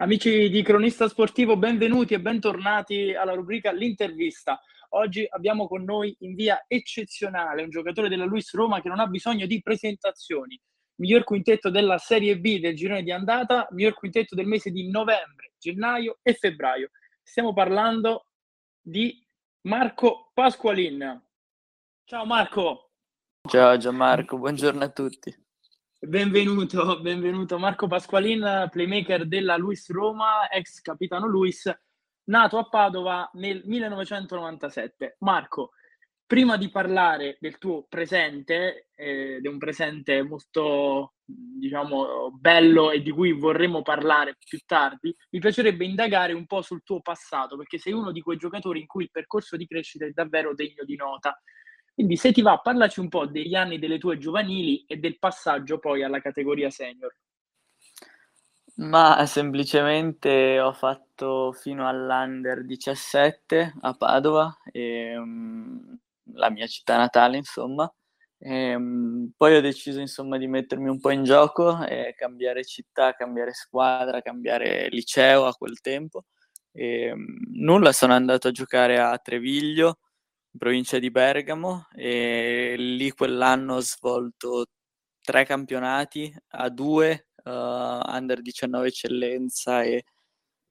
Amici 0.00 0.48
di 0.48 0.62
Cronista 0.62 1.08
Sportivo, 1.08 1.58
benvenuti 1.58 2.14
e 2.14 2.20
bentornati 2.22 3.12
alla 3.12 3.34
rubrica 3.34 3.70
L'intervista. 3.70 4.58
Oggi 4.92 5.26
abbiamo 5.28 5.68
con 5.68 5.84
noi 5.84 6.16
in 6.20 6.34
via 6.34 6.64
eccezionale 6.66 7.64
un 7.64 7.68
giocatore 7.68 8.08
della 8.08 8.24
Luis 8.24 8.50
Roma 8.54 8.80
che 8.80 8.88
non 8.88 8.98
ha 8.98 9.06
bisogno 9.06 9.44
di 9.44 9.60
presentazioni. 9.60 10.58
Miglior 11.00 11.24
quintetto 11.24 11.68
della 11.68 11.98
Serie 11.98 12.38
B 12.38 12.60
del 12.60 12.74
girone 12.74 13.02
di 13.02 13.12
andata, 13.12 13.68
miglior 13.72 13.92
quintetto 13.92 14.34
del 14.34 14.46
mese 14.46 14.70
di 14.70 14.88
novembre, 14.88 15.52
gennaio 15.58 16.18
e 16.22 16.32
febbraio. 16.32 16.92
Stiamo 17.22 17.52
parlando 17.52 18.28
di 18.80 19.22
Marco 19.66 20.30
Pasqualin. 20.32 21.22
Ciao 22.04 22.24
Marco. 22.24 22.92
Ciao 23.46 23.76
Gianmarco, 23.76 24.38
buongiorno 24.38 24.82
a 24.82 24.88
tutti. 24.88 25.48
Benvenuto, 26.02 26.98
benvenuto 27.02 27.58
Marco 27.58 27.86
Pasqualin, 27.86 28.68
playmaker 28.70 29.26
della 29.28 29.58
Luis 29.58 29.90
Roma, 29.90 30.48
ex 30.48 30.80
capitano 30.80 31.26
Luis, 31.26 31.70
nato 32.24 32.56
a 32.56 32.66
Padova 32.70 33.28
nel 33.34 33.60
1997. 33.66 35.16
Marco, 35.18 35.72
prima 36.24 36.56
di 36.56 36.70
parlare 36.70 37.36
del 37.38 37.58
tuo 37.58 37.84
presente, 37.86 38.88
eh, 38.94 39.40
di 39.42 39.46
un 39.46 39.58
presente 39.58 40.22
molto, 40.22 41.16
diciamo, 41.22 42.30
bello 42.32 42.92
e 42.92 43.02
di 43.02 43.10
cui 43.10 43.32
vorremmo 43.32 43.82
parlare 43.82 44.38
più 44.42 44.58
tardi, 44.64 45.14
mi 45.32 45.38
piacerebbe 45.38 45.84
indagare 45.84 46.32
un 46.32 46.46
po' 46.46 46.62
sul 46.62 46.82
tuo 46.82 47.02
passato, 47.02 47.58
perché 47.58 47.76
sei 47.76 47.92
uno 47.92 48.10
di 48.10 48.22
quei 48.22 48.38
giocatori 48.38 48.80
in 48.80 48.86
cui 48.86 49.02
il 49.02 49.10
percorso 49.10 49.54
di 49.58 49.66
crescita 49.66 50.06
è 50.06 50.12
davvero 50.12 50.54
degno 50.54 50.82
di 50.82 50.96
nota. 50.96 51.38
Quindi 52.00 52.16
se 52.16 52.32
ti 52.32 52.40
va, 52.40 52.56
parlaci 52.56 52.98
un 52.98 53.10
po' 53.10 53.26
degli 53.26 53.54
anni 53.54 53.78
delle 53.78 53.98
tue 53.98 54.16
giovanili 54.16 54.86
e 54.86 54.96
del 54.96 55.18
passaggio 55.18 55.78
poi 55.78 56.02
alla 56.02 56.22
categoria 56.22 56.70
senior. 56.70 57.14
Ma 58.76 59.22
semplicemente 59.26 60.58
ho 60.60 60.72
fatto 60.72 61.52
fino 61.52 61.86
all'Under 61.86 62.64
17 62.64 63.74
a 63.82 63.92
Padova, 63.92 64.60
e, 64.72 65.14
um, 65.14 65.98
la 66.36 66.48
mia 66.48 66.66
città 66.66 66.96
natale, 66.96 67.36
insomma. 67.36 67.92
E, 68.38 68.74
um, 68.74 69.30
poi 69.36 69.56
ho 69.56 69.60
deciso 69.60 70.00
insomma 70.00 70.38
di 70.38 70.46
mettermi 70.46 70.88
un 70.88 71.00
po' 71.00 71.10
in 71.10 71.22
gioco 71.22 71.84
e 71.84 72.14
cambiare 72.16 72.64
città, 72.64 73.12
cambiare 73.12 73.52
squadra, 73.52 74.22
cambiare 74.22 74.88
liceo 74.88 75.44
a 75.44 75.52
quel 75.52 75.82
tempo. 75.82 76.24
E, 76.72 77.12
um, 77.12 77.26
nulla, 77.56 77.92
sono 77.92 78.14
andato 78.14 78.48
a 78.48 78.52
giocare 78.52 78.98
a 78.98 79.18
Treviglio, 79.18 79.98
in 80.52 80.58
provincia 80.58 80.98
di 80.98 81.10
Bergamo 81.10 81.86
e 81.94 82.74
lì 82.76 83.10
quell'anno 83.12 83.76
ho 83.76 83.80
svolto 83.80 84.66
tre 85.22 85.44
campionati 85.44 86.32
a 86.50 86.68
due, 86.68 87.28
uh, 87.44 87.50
under 87.50 88.40
19 88.42 88.88
eccellenza 88.88 89.82
e 89.82 90.04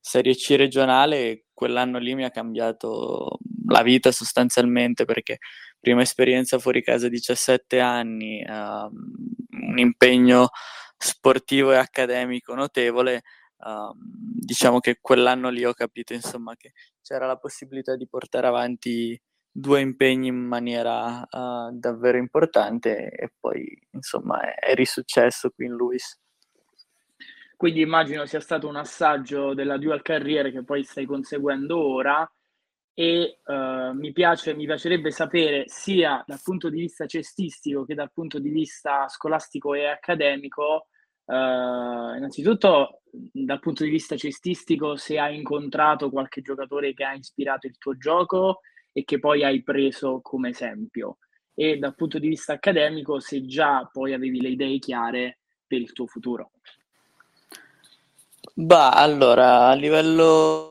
Serie 0.01 0.35
C 0.35 0.55
regionale 0.57 1.17
e 1.17 1.45
quell'anno 1.53 1.97
lì 1.99 2.15
mi 2.15 2.23
ha 2.25 2.31
cambiato 2.31 3.37
la 3.67 3.83
vita 3.83 4.11
sostanzialmente 4.11 5.05
perché 5.05 5.37
prima 5.79 6.01
esperienza 6.01 6.59
fuori 6.59 6.81
casa 6.83 7.07
17 7.09 7.79
anni, 7.79 8.43
uh, 8.43 8.89
un 8.91 9.77
impegno 9.77 10.49
sportivo 10.97 11.71
e 11.71 11.77
accademico 11.77 12.53
notevole, 12.55 13.23
uh, 13.57 13.93
diciamo 13.95 14.79
che 14.79 14.97
quell'anno 15.01 15.49
lì 15.49 15.63
ho 15.65 15.73
capito 15.73 16.13
insomma 16.13 16.55
che 16.57 16.73
c'era 17.01 17.25
la 17.27 17.37
possibilità 17.37 17.95
di 17.95 18.07
portare 18.07 18.47
avanti 18.47 19.19
due 19.51 19.81
impegni 19.81 20.27
in 20.27 20.37
maniera 20.37 21.27
uh, 21.29 21.71
davvero 21.71 22.17
importante 22.17 23.09
e 23.09 23.31
poi 23.39 23.65
insomma 23.91 24.41
è, 24.41 24.71
è 24.71 24.73
risuccesso 24.75 25.49
qui 25.51 25.65
in 25.65 25.73
Luis. 25.73 26.19
Quindi 27.55 27.81
immagino 27.81 28.25
sia 28.25 28.39
stato 28.39 28.67
un 28.67 28.77
assaggio 28.77 29.53
della 29.53 29.77
dual 29.77 30.01
career 30.01 30.51
che 30.51 30.63
poi 30.63 30.83
stai 30.83 31.05
conseguendo 31.05 31.77
ora 31.77 32.29
e 32.93 33.39
uh, 33.45 33.91
mi, 33.93 34.11
piace, 34.13 34.53
mi 34.53 34.65
piacerebbe 34.65 35.11
sapere 35.11 35.63
sia 35.67 36.23
dal 36.25 36.39
punto 36.41 36.69
di 36.69 36.79
vista 36.79 37.05
cestistico 37.05 37.83
che 37.85 37.95
dal 37.95 38.11
punto 38.13 38.39
di 38.39 38.49
vista 38.49 39.07
scolastico 39.09 39.73
e 39.73 39.87
accademico, 39.87 40.87
uh, 41.25 41.33
innanzitutto 41.33 43.01
dal 43.11 43.59
punto 43.59 43.83
di 43.83 43.89
vista 43.89 44.15
cestistico 44.15 44.95
se 44.95 45.17
hai 45.17 45.35
incontrato 45.35 46.09
qualche 46.09 46.41
giocatore 46.41 46.93
che 46.93 47.03
ha 47.03 47.13
ispirato 47.13 47.67
il 47.67 47.77
tuo 47.77 47.97
gioco 47.97 48.59
e 48.91 49.03
che 49.03 49.19
poi 49.19 49.43
hai 49.43 49.63
preso 49.63 50.19
come 50.21 50.49
esempio. 50.49 51.17
E 51.53 51.77
dal 51.77 51.95
punto 51.95 52.19
di 52.19 52.29
vista 52.29 52.53
accademico, 52.53 53.19
se 53.19 53.45
già 53.45 53.87
poi 53.91 54.13
avevi 54.13 54.41
le 54.41 54.49
idee 54.49 54.79
chiare 54.79 55.39
per 55.67 55.79
il 55.81 55.91
tuo 55.91 56.07
futuro. 56.07 56.51
Bah, 58.53 58.91
allora, 58.91 59.67
a 59.67 59.73
livello 59.73 60.69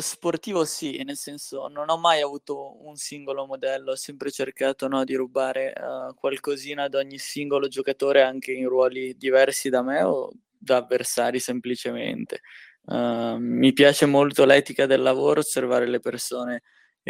sportivo 0.00 0.64
sì, 0.64 1.02
nel 1.04 1.16
senso 1.16 1.68
non 1.68 1.88
ho 1.88 1.96
mai 1.96 2.20
avuto 2.20 2.84
un 2.84 2.96
singolo 2.96 3.46
modello, 3.46 3.92
ho 3.92 3.96
sempre 3.96 4.32
cercato 4.32 4.88
no, 4.88 5.04
di 5.04 5.14
rubare 5.14 5.72
uh, 5.76 6.14
qualcosina 6.14 6.84
ad 6.84 6.94
ogni 6.94 7.18
singolo 7.18 7.68
giocatore 7.68 8.22
anche 8.22 8.50
in 8.50 8.68
ruoli 8.68 9.16
diversi 9.16 9.68
da 9.68 9.82
me 9.82 10.02
o 10.02 10.32
da 10.58 10.78
avversari 10.78 11.38
semplicemente. 11.38 12.40
Uh, 12.86 13.36
mi 13.38 13.72
piace 13.72 14.06
molto 14.06 14.44
l'etica 14.44 14.86
del 14.86 15.02
lavoro, 15.02 15.40
osservare 15.40 15.86
le 15.86 16.00
persone 16.00 16.62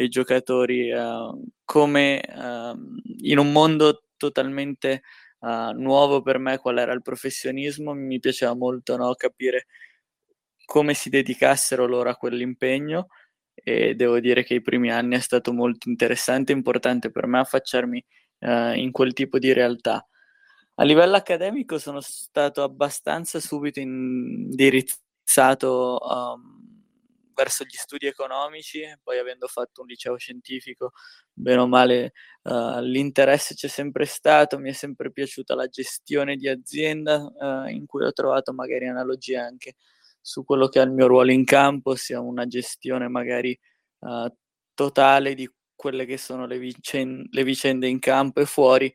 i 0.03 0.09
giocatori 0.09 0.93
uh, 0.93 1.43
come 1.65 2.23
uh, 2.27 2.77
in 3.23 3.39
un 3.39 3.53
mondo 3.53 4.03
totalmente 4.17 5.03
uh, 5.41 5.71
nuovo 5.71 6.23
per 6.23 6.39
me 6.39 6.59
qual 6.59 6.79
era 6.79 6.93
il 6.93 7.03
professionismo, 7.03 7.95
mi 7.95 8.19
piaceva 8.19 8.55
molto 8.55 8.97
no, 8.97 9.15
capire 9.15 9.67
come 10.65 10.95
si 10.95 11.09
dedicassero 11.09 11.87
loro 11.87 12.11
a 12.11 12.17
quell'impegno 12.17 13.09
e 13.55 13.95
devo 13.95 14.21
dire 14.21 14.45
che 14.45 14.55
i 14.55 14.63
primi 14.63 14.91
anni 14.91 15.17
è 15.17 15.21
stato 15.21 15.53
molto 15.53 15.89
interessante 15.89 16.53
e 16.53 16.57
importante 16.57 17.11
per 17.11 17.27
me 17.27 17.39
affacciarmi 17.39 18.05
in 18.39 18.91
quel 18.93 19.15
tipo 19.15 19.39
di 19.39 19.53
realtà. 19.53 20.07
A 20.75 20.85
livello 20.85 21.17
accademico 21.17 21.79
sono 21.79 22.01
stato 22.01 22.63
abbastanza 22.63 23.41
subito 23.41 23.81
indirizzato 23.81 25.99
um, 26.03 26.66
verso 27.37 27.65
gli 27.65 27.77
studi 27.77 28.07
economici, 28.07 28.83
poi 29.03 29.19
avendo 29.19 29.47
fatto 29.47 29.83
un 29.83 29.87
liceo 29.89 30.17
scientifico, 30.17 30.93
bene 31.33 31.61
o 31.61 31.67
male 31.67 32.13
uh, 32.45 32.81
l'interesse 32.81 33.55
c'è 33.55 33.69
sempre 33.69 34.07
stato, 34.07 34.59
mi 34.59 34.71
è 34.71 34.73
sempre 34.73 35.13
piaciuta 35.13 35.55
la 35.55 35.69
gestione 35.69 36.37
di 36.37 36.49
azienda, 36.49 37.19
uh, 37.19 37.69
in 37.69 37.85
cui 37.87 38.05
ho 38.05 38.13
trovato 38.13 38.53
magari 38.55 38.89
analogie 38.89 39.37
anche 39.37 39.75
su 40.21 40.45
quello 40.45 40.69
che 40.69 40.81
è 40.81 40.85
il 40.85 40.91
mio 40.93 41.07
ruolo 41.07 41.31
in 41.31 41.45
campo, 41.45 41.95
sia 41.95 42.21
una 42.21 42.47
gestione 42.47 43.07
magari 43.09 43.57
uh, 44.01 44.29
totale 44.75 45.35
di 45.35 45.49
quelle 45.75 46.07
che 46.07 46.17
sono 46.17 46.47
le, 46.47 46.59
vicen- 46.59 47.27
le 47.31 47.45
vicende 47.45 47.87
in 47.87 47.99
campo 47.99 48.41
e 48.41 48.47
fuori, 48.47 48.93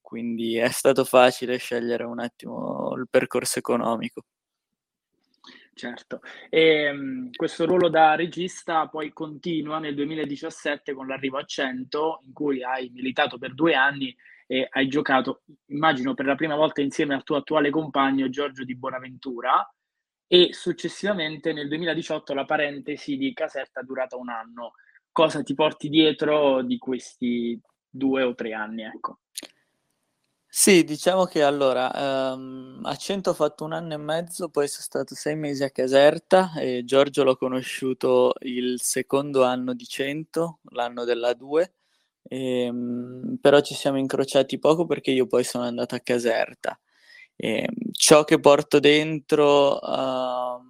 quindi 0.00 0.56
è 0.56 0.68
stato 0.70 1.04
facile 1.04 1.56
scegliere 1.56 2.04
un 2.04 2.20
attimo 2.20 2.94
il 2.96 3.08
percorso 3.10 3.58
economico. 3.58 4.24
Certo, 5.78 6.22
e 6.50 6.90
um, 6.90 7.30
questo 7.30 7.64
ruolo 7.64 7.88
da 7.88 8.16
regista 8.16 8.88
poi 8.88 9.12
continua 9.12 9.78
nel 9.78 9.94
2017 9.94 10.92
con 10.92 11.06
l'arrivo 11.06 11.38
a 11.38 11.44
100, 11.44 12.22
in 12.26 12.32
cui 12.32 12.64
hai 12.64 12.90
militato 12.92 13.38
per 13.38 13.54
due 13.54 13.74
anni 13.74 14.12
e 14.48 14.66
hai 14.68 14.88
giocato, 14.88 15.42
immagino, 15.66 16.14
per 16.14 16.26
la 16.26 16.34
prima 16.34 16.56
volta 16.56 16.80
insieme 16.80 17.14
al 17.14 17.22
tuo 17.22 17.36
attuale 17.36 17.70
compagno 17.70 18.28
Giorgio 18.28 18.64
Di 18.64 18.74
Bonaventura 18.74 19.72
e 20.26 20.48
successivamente 20.52 21.52
nel 21.52 21.68
2018 21.68 22.34
la 22.34 22.44
parentesi 22.44 23.16
di 23.16 23.32
Caserta 23.32 23.78
è 23.78 23.84
durata 23.84 24.16
un 24.16 24.30
anno. 24.30 24.72
Cosa 25.12 25.44
ti 25.44 25.54
porti 25.54 25.88
dietro 25.88 26.60
di 26.62 26.76
questi 26.76 27.56
due 27.88 28.24
o 28.24 28.34
tre 28.34 28.52
anni? 28.52 28.82
Ecco. 28.82 29.20
Sì, 30.50 30.82
diciamo 30.82 31.24
che 31.26 31.42
allora, 31.42 32.32
ehm, 32.32 32.80
a 32.84 32.96
Cento 32.96 33.30
ho 33.30 33.34
fatto 33.34 33.64
un 33.64 33.72
anno 33.74 33.92
e 33.92 33.96
mezzo, 33.98 34.48
poi 34.48 34.66
sono 34.66 34.82
stato 34.82 35.14
sei 35.14 35.36
mesi 35.36 35.62
a 35.62 35.70
Caserta 35.70 36.52
e 36.58 36.84
Giorgio 36.86 37.22
l'ho 37.22 37.36
conosciuto 37.36 38.32
il 38.40 38.80
secondo 38.80 39.44
anno 39.44 39.74
di 39.74 39.84
Cento, 39.86 40.60
l'anno 40.70 41.04
della 41.04 41.34
2, 41.34 41.74
ehm, 42.22 43.36
però 43.42 43.60
ci 43.60 43.74
siamo 43.74 43.98
incrociati 43.98 44.58
poco 44.58 44.86
perché 44.86 45.10
io 45.10 45.26
poi 45.26 45.44
sono 45.44 45.64
andato 45.64 45.94
a 45.94 46.00
Caserta. 46.00 46.78
E 47.36 47.68
ciò 47.92 48.24
che 48.24 48.40
porto 48.40 48.80
dentro 48.80 49.80
ehm, 49.82 50.62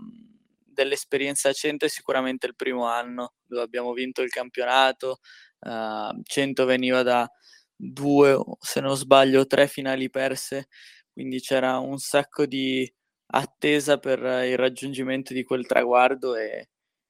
dell'esperienza 0.66 1.48
a 1.50 1.52
Cento 1.52 1.84
è 1.86 1.88
sicuramente 1.88 2.46
il 2.46 2.56
primo 2.56 2.84
anno, 2.86 3.34
dove 3.46 3.62
abbiamo 3.62 3.92
vinto 3.92 4.22
il 4.22 4.30
campionato, 4.30 5.20
eh, 5.60 6.20
Cento 6.24 6.64
veniva 6.66 7.02
da 7.04 7.30
due, 7.78 8.36
se 8.60 8.80
non 8.80 8.96
sbaglio, 8.96 9.46
tre 9.46 9.68
finali 9.68 10.10
perse, 10.10 10.68
quindi 11.12 11.40
c'era 11.40 11.78
un 11.78 11.98
sacco 11.98 12.44
di 12.46 12.92
attesa 13.30 13.98
per 13.98 14.18
il 14.46 14.56
raggiungimento 14.56 15.32
di 15.32 15.44
quel 15.44 15.66
traguardo 15.66 16.34
e 16.34 16.68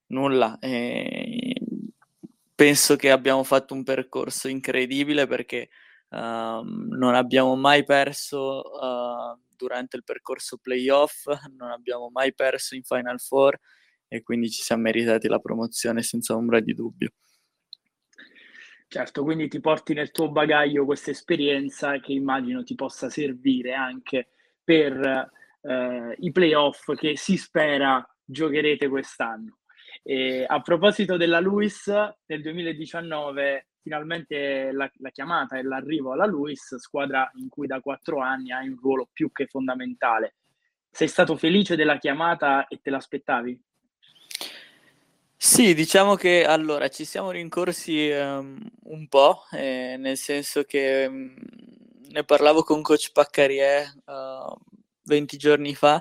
nulla. 0.08 0.58
E 0.60 1.54
penso 2.54 2.96
che 2.96 3.10
abbiamo 3.10 3.44
fatto 3.44 3.74
un 3.74 3.84
percorso 3.84 4.48
incredibile 4.48 5.26
perché 5.26 5.68
uh, 6.10 6.16
non 6.62 7.14
abbiamo 7.14 7.56
mai 7.56 7.84
perso 7.84 8.62
uh, 8.62 9.38
durante 9.56 9.96
il 9.96 10.04
percorso 10.04 10.58
playoff, 10.58 11.26
non 11.56 11.70
abbiamo 11.70 12.10
mai 12.10 12.34
perso 12.34 12.74
in 12.74 12.82
Final 12.82 13.20
Four 13.20 13.58
e 14.08 14.22
quindi 14.22 14.50
ci 14.50 14.62
siamo 14.62 14.82
meritati 14.82 15.28
la 15.28 15.38
promozione 15.38 16.02
senza 16.02 16.34
ombra 16.34 16.60
di 16.60 16.74
dubbio. 16.74 17.10
Certo, 18.90 19.22
quindi 19.22 19.48
ti 19.48 19.60
porti 19.60 19.92
nel 19.92 20.10
tuo 20.10 20.30
bagaglio 20.30 20.86
questa 20.86 21.10
esperienza 21.10 22.00
che 22.00 22.14
immagino 22.14 22.62
ti 22.62 22.74
possa 22.74 23.10
servire 23.10 23.74
anche 23.74 24.30
per 24.64 25.30
eh, 25.60 26.14
i 26.18 26.32
playoff 26.32 26.94
che 26.94 27.14
si 27.14 27.36
spera 27.36 28.02
giocherete 28.24 28.88
quest'anno. 28.88 29.58
E 30.02 30.42
a 30.48 30.62
proposito 30.62 31.18
della 31.18 31.38
Luis, 31.38 31.86
nel 31.86 32.40
2019 32.40 33.66
finalmente 33.82 34.72
la, 34.72 34.90
la, 34.96 35.10
chiamata 35.10 35.58
e 35.58 35.62
l'arrivo 35.62 36.12
alla 36.12 36.26
Luis, 36.26 36.76
squadra 36.76 37.30
in 37.34 37.50
cui 37.50 37.66
da 37.66 37.80
quattro 37.80 38.20
anni 38.20 38.52
hai 38.52 38.68
un 38.68 38.78
ruolo 38.80 39.08
più 39.12 39.30
che 39.32 39.46
fondamentale. 39.46 40.36
Sei 40.90 41.08
stato 41.08 41.36
felice 41.36 41.76
della 41.76 41.98
chiamata 41.98 42.66
e 42.68 42.80
te 42.82 42.88
l'aspettavi? 42.88 43.67
Sì, 45.40 45.72
diciamo 45.72 46.16
che 46.16 46.44
allora 46.44 46.88
ci 46.88 47.04
siamo 47.04 47.30
rincorsi 47.30 48.10
um, 48.10 48.58
un 48.86 49.06
po', 49.06 49.44
eh, 49.52 49.94
nel 49.96 50.16
senso 50.16 50.64
che 50.64 51.06
um, 51.08 51.32
ne 52.10 52.24
parlavo 52.24 52.64
con 52.64 52.82
coach 52.82 53.12
Paccarie 53.12 54.02
uh, 54.06 54.52
20 55.04 55.36
giorni 55.36 55.76
fa. 55.76 56.00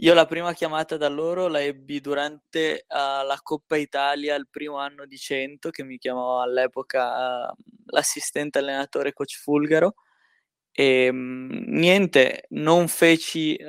Io 0.00 0.12
la 0.12 0.26
prima 0.26 0.52
chiamata 0.52 0.98
da 0.98 1.08
loro 1.08 1.48
la 1.48 1.62
ebbi 1.62 2.00
durante 2.02 2.84
uh, 2.86 3.24
la 3.26 3.38
Coppa 3.42 3.76
Italia, 3.78 4.34
il 4.34 4.46
primo 4.50 4.76
anno 4.76 5.06
di 5.06 5.16
100, 5.16 5.70
che 5.70 5.82
mi 5.82 5.96
chiamò 5.96 6.42
all'epoca 6.42 7.48
uh, 7.50 7.54
l'assistente 7.86 8.58
allenatore 8.58 9.14
coach 9.14 9.38
Fulgaro 9.38 9.94
e 10.78 11.06
ehm, 11.06 11.64
niente, 11.68 12.44
non 12.50 12.86
feci 12.88 13.56
uh, 13.58 13.64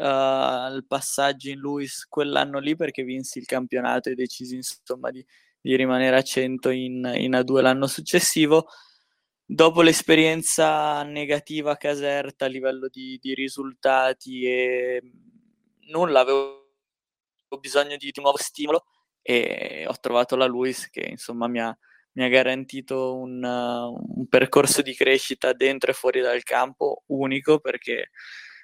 il 0.76 0.84
passaggio 0.86 1.50
in 1.50 1.58
Luis 1.58 2.06
quell'anno 2.06 2.60
lì 2.60 2.76
perché 2.76 3.04
vinsi 3.04 3.40
il 3.40 3.46
campionato 3.46 4.10
e 4.10 4.16
decisi 4.16 4.56
insomma 4.56 5.10
di, 5.10 5.26
di 5.62 5.78
rimanere 5.78 6.18
a 6.18 6.22
100 6.22 6.70
in, 6.70 7.10
in, 7.16 7.32
A2 7.32 7.62
l'anno 7.62 7.88
successivo. 7.88 8.68
Dopo 9.46 9.82
l'esperienza 9.82 11.02
negativa 11.04 11.72
a 11.72 11.78
Caserta 11.78 12.44
a 12.44 12.50
livello 12.50 12.90
di, 12.90 13.18
di 13.22 13.34
risultati 13.34 14.44
e 14.44 15.02
nulla, 15.88 16.20
avevo 16.20 16.68
bisogno 17.58 17.96
di, 17.96 18.12
di 18.12 18.22
nuovo 18.22 18.38
stimolo 18.38 18.84
e 19.22 19.86
ho 19.88 19.96
trovato 20.02 20.36
la 20.36 20.46
Luis 20.46 20.90
che 20.90 21.08
insomma 21.10 21.48
mi 21.48 21.62
ha, 21.62 21.78
mi 22.18 22.24
ha 22.24 22.30
garantito 22.30 23.16
un, 23.16 23.44
uh, 23.44 24.20
un, 24.20 24.28
percorso 24.28 24.82
di 24.82 24.96
crescita 24.96 25.54
dentro 25.54 25.92
e 25.92 25.94
fuori 25.94 26.20
dal 26.20 26.42
campo 26.42 27.04
unico 27.08 27.60
perché 27.60 28.10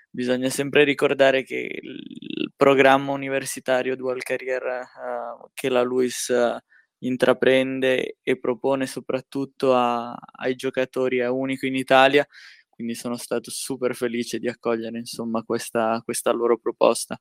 bisogna 0.09 0.49
sempre 0.49 0.83
ricordare 0.83 1.43
che 1.43 1.79
il 1.81 2.51
programma 2.55 3.11
universitario 3.11 3.95
dual 3.95 4.23
career 4.23 4.63
uh, 4.63 5.49
che 5.53 5.69
la 5.69 5.83
Luis 5.83 6.29
uh, 6.29 6.57
intraprende 7.05 8.17
e 8.23 8.39
propone 8.39 8.87
soprattutto 8.87 9.75
a, 9.75 10.17
ai 10.39 10.55
giocatori 10.55 11.19
è 11.19 11.27
unico 11.29 11.67
in 11.67 11.75
Italia 11.75 12.27
quindi 12.71 12.95
sono 12.95 13.17
stato 13.17 13.51
super 13.51 13.95
felice 13.95 14.39
di 14.39 14.49
accogliere 14.49 14.97
insomma 14.97 15.43
questa, 15.43 16.01
questa 16.03 16.31
loro 16.31 16.57
proposta. 16.57 17.19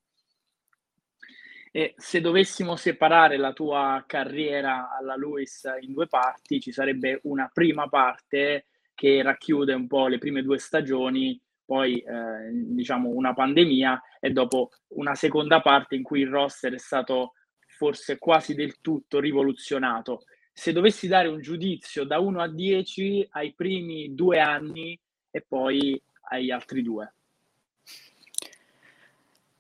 E 1.75 1.95
se 1.97 2.21
dovessimo 2.21 2.77
separare 2.77 3.39
la 3.39 3.55
tua 3.55 4.05
carriera 4.07 4.95
alla 4.95 5.17
Lewis 5.17 5.67
in 5.81 5.95
due 5.95 6.07
parti, 6.07 6.61
ci 6.61 6.71
sarebbe 6.71 7.21
una 7.23 7.51
prima 7.51 7.89
parte 7.89 8.67
che 8.95 9.23
racchiude 9.23 9.73
un 9.73 9.87
po' 9.87 10.07
le 10.07 10.19
prime 10.19 10.43
due 10.43 10.59
stagioni, 10.59 11.41
poi 11.65 11.99
eh, 12.01 12.51
diciamo 12.53 13.09
una 13.09 13.33
pandemia 13.33 14.03
e 14.21 14.31
dopo 14.33 14.69
una 14.89 15.15
seconda 15.15 15.63
parte 15.63 15.95
in 15.95 16.03
cui 16.03 16.21
il 16.21 16.29
roster 16.29 16.75
è 16.75 16.79
stato 16.79 17.33
forse 17.67 18.19
quasi 18.19 18.55
del 18.55 18.81
tutto 18.83 19.19
rivoluzionato. 19.19 20.25
Se 20.53 20.73
dovessi 20.73 21.09
dare 21.09 21.29
un 21.29 21.41
giudizio 21.41 22.05
da 22.05 22.19
1 22.19 22.43
a 22.43 22.49
10 22.49 23.29
ai 23.31 23.55
primi 23.55 24.15
due 24.15 24.41
anni 24.41 25.01
e 25.31 25.43
poi 25.49 26.01
agli 26.29 26.51
altri 26.51 26.83
due. 26.83 27.15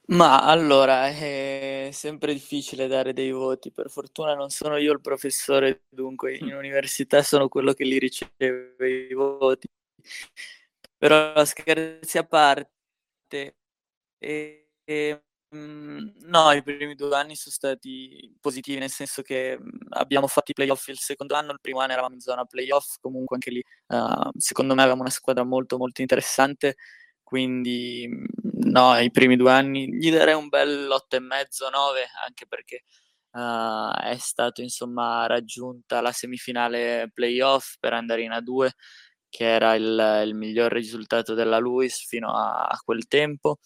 Ma 0.08 0.40
allora, 0.42 1.06
è 1.08 1.88
sempre 1.92 2.32
difficile 2.32 2.88
dare 2.88 3.12
dei 3.12 3.30
voti. 3.30 3.70
Per 3.70 3.88
fortuna 3.88 4.34
non 4.34 4.50
sono 4.50 4.76
io 4.76 4.92
il 4.92 5.00
professore, 5.00 5.84
dunque 5.88 6.36
in 6.36 6.52
università 6.54 7.22
sono 7.22 7.48
quello 7.48 7.72
che 7.72 7.84
li 7.84 7.98
riceve 7.98 8.74
i 9.08 9.14
voti. 9.14 9.68
Però 10.98 11.44
scherzi 11.44 12.18
a 12.18 12.24
parte, 12.24 12.70
e, 14.18 14.68
e, 14.84 15.22
mm, 15.56 16.08
no, 16.22 16.52
i 16.52 16.62
primi 16.62 16.94
due 16.94 17.14
anni 17.16 17.36
sono 17.36 17.54
stati 17.54 18.34
positivi, 18.40 18.78
nel 18.80 18.90
senso 18.90 19.22
che 19.22 19.58
mm, 19.60 19.68
abbiamo 19.90 20.26
fatto 20.28 20.50
i 20.52 20.54
playoff 20.54 20.88
il 20.88 20.98
secondo 20.98 21.34
anno, 21.36 21.52
il 21.52 21.60
primo 21.60 21.80
anno 21.80 21.92
eravamo 21.92 22.14
in 22.14 22.20
zona 22.20 22.44
playoff, 22.46 22.96
comunque 23.00 23.36
anche 23.36 23.50
lì 23.50 23.62
uh, 23.88 24.30
secondo 24.38 24.74
me 24.74 24.82
avevamo 24.82 25.02
una 25.02 25.10
squadra 25.10 25.44
molto 25.44 25.78
molto 25.78 26.02
interessante 26.02 26.76
quindi 27.32 28.06
no, 28.64 28.98
i 28.98 29.10
primi 29.10 29.36
due 29.36 29.50
anni 29.50 29.86
gli 29.96 30.10
darei 30.12 30.34
un 30.34 30.48
bel 30.48 30.86
8,5-9 30.86 32.04
anche 32.26 32.46
perché 32.46 32.84
uh, 33.30 33.90
è 33.90 34.16
stato 34.18 34.60
insomma 34.60 35.24
raggiunta 35.26 36.02
la 36.02 36.12
semifinale 36.12 37.10
playoff 37.10 37.76
per 37.80 37.94
andare 37.94 38.20
in 38.20 38.32
A2 38.32 38.68
che 39.30 39.44
era 39.46 39.74
il, 39.76 40.22
il 40.26 40.34
miglior 40.34 40.70
risultato 40.70 41.32
della 41.32 41.56
Luis 41.56 42.04
fino 42.04 42.34
a, 42.34 42.64
a 42.66 42.78
quel 42.84 43.08
tempo. 43.08 43.60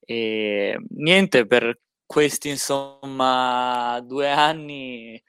E 0.00 0.78
niente 0.90 1.46
per 1.46 1.80
questi 2.04 2.50
insomma 2.50 3.98
due 4.04 4.30
anni 4.30 5.22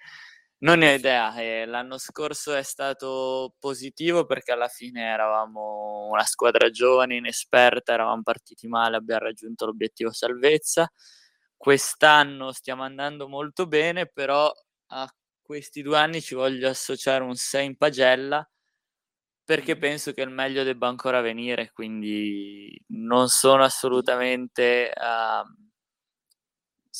non 0.59 0.79
ne 0.79 0.91
ho 0.93 0.95
idea, 0.97 1.33
eh, 1.35 1.65
l'anno 1.65 1.97
scorso 1.97 2.53
è 2.53 2.63
stato 2.63 3.55
positivo 3.59 4.25
perché 4.25 4.51
alla 4.51 4.67
fine 4.67 5.03
eravamo 5.03 6.07
una 6.11 6.23
squadra 6.25 6.69
giovane, 6.69 7.15
inesperta, 7.15 7.93
eravamo 7.93 8.21
partiti 8.23 8.67
male, 8.67 8.97
abbiamo 8.97 9.23
raggiunto 9.25 9.65
l'obiettivo 9.65 10.11
salvezza. 10.11 10.91
Quest'anno 11.57 12.51
stiamo 12.51 12.83
andando 12.83 13.27
molto 13.29 13.67
bene, 13.67 14.07
però 14.07 14.51
a 14.87 15.09
questi 15.41 15.81
due 15.81 15.97
anni 15.97 16.21
ci 16.21 16.35
voglio 16.35 16.69
associare 16.69 17.23
un 17.23 17.35
6 17.35 17.65
in 17.65 17.77
pagella 17.77 18.47
perché 19.43 19.77
penso 19.77 20.11
che 20.13 20.21
il 20.21 20.29
meglio 20.29 20.63
debba 20.63 20.87
ancora 20.87 21.21
venire, 21.21 21.71
quindi 21.73 22.79
non 22.89 23.27
sono 23.29 23.63
assolutamente... 23.63 24.91
Uh, 24.95 25.68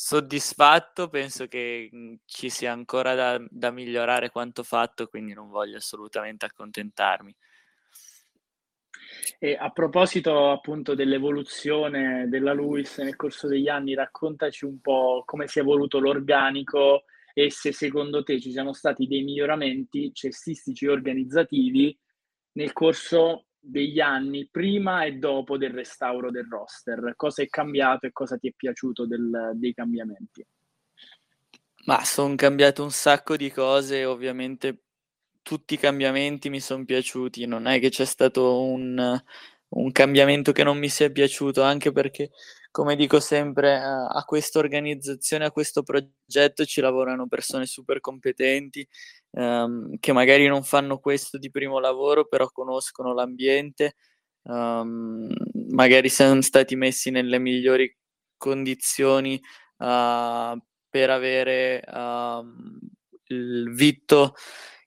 soddisfatto, 0.02 1.08
penso 1.10 1.46
che 1.46 1.90
mhmm, 1.92 2.14
ci 2.24 2.48
sia 2.48 2.72
ancora 2.72 3.14
da, 3.14 3.38
da 3.50 3.70
migliorare 3.70 4.30
quanto 4.30 4.62
fatto, 4.62 5.08
quindi 5.08 5.34
non 5.34 5.50
voglio 5.50 5.76
assolutamente 5.76 6.46
accontentarmi. 6.46 7.36
E 9.38 9.56
a 9.56 9.70
proposito 9.70 10.50
appunto 10.50 10.94
dell'evoluzione 10.94 12.28
della 12.28 12.54
Luis 12.54 12.96
nel 12.98 13.14
corso 13.14 13.46
degli 13.46 13.68
anni, 13.68 13.94
raccontaci 13.94 14.64
un 14.64 14.80
po' 14.80 15.22
come 15.26 15.46
si 15.46 15.58
è 15.58 15.62
evoluto 15.62 15.98
l'organico 15.98 17.04
e 17.34 17.50
se 17.50 17.70
secondo 17.70 18.22
te 18.22 18.40
ci 18.40 18.52
siano 18.52 18.72
stati 18.72 19.06
dei 19.06 19.22
miglioramenti 19.22 20.12
cestistici 20.14 20.86
organizzativi 20.86 21.96
nel 22.52 22.72
corso 22.72 23.48
degli 23.60 24.00
anni 24.00 24.48
prima 24.50 25.04
e 25.04 25.12
dopo 25.12 25.58
del 25.58 25.70
restauro 25.70 26.30
del 26.30 26.46
roster? 26.48 27.12
Cosa 27.14 27.42
è 27.42 27.48
cambiato 27.48 28.06
e 28.06 28.12
cosa 28.12 28.36
ti 28.38 28.48
è 28.48 28.52
piaciuto 28.56 29.06
del, 29.06 29.52
dei 29.54 29.74
cambiamenti? 29.74 30.44
Ma 31.84 32.04
sono 32.04 32.34
cambiate 32.34 32.80
un 32.80 32.90
sacco 32.90 33.36
di 33.36 33.50
cose, 33.50 34.04
ovviamente 34.04 34.82
tutti 35.42 35.74
i 35.74 35.78
cambiamenti 35.78 36.50
mi 36.50 36.60
sono 36.60 36.84
piaciuti, 36.84 37.46
non 37.46 37.66
è 37.66 37.80
che 37.80 37.88
c'è 37.88 38.04
stato 38.04 38.62
un, 38.62 39.22
un 39.68 39.92
cambiamento 39.92 40.52
che 40.52 40.62
non 40.62 40.78
mi 40.78 40.88
sia 40.88 41.10
piaciuto, 41.10 41.62
anche 41.62 41.92
perché, 41.92 42.30
come 42.70 42.94
dico 42.96 43.18
sempre, 43.20 43.76
a, 43.76 44.06
a 44.06 44.24
questa 44.24 44.58
organizzazione, 44.58 45.44
a 45.44 45.50
questo 45.50 45.82
progetto 45.82 46.64
ci 46.64 46.80
lavorano 46.80 47.26
persone 47.26 47.66
super 47.66 48.00
competenti 48.00 48.86
um, 49.30 49.96
che 49.98 50.12
magari 50.12 50.46
non 50.46 50.62
fanno 50.62 50.98
questo 50.98 51.38
di 51.38 51.50
primo 51.50 51.78
lavoro, 51.80 52.26
però 52.26 52.48
conoscono 52.50 53.12
l'ambiente, 53.12 53.96
um, 54.42 55.28
magari 55.70 56.08
sono 56.08 56.40
stati 56.42 56.76
messi 56.76 57.10
nelle 57.10 57.38
migliori 57.38 57.96
condizioni 58.36 59.34
uh, 59.78 60.58
per 60.88 61.10
avere 61.10 61.82
uh, 61.86 62.44
il 63.26 63.70
vitto 63.74 64.34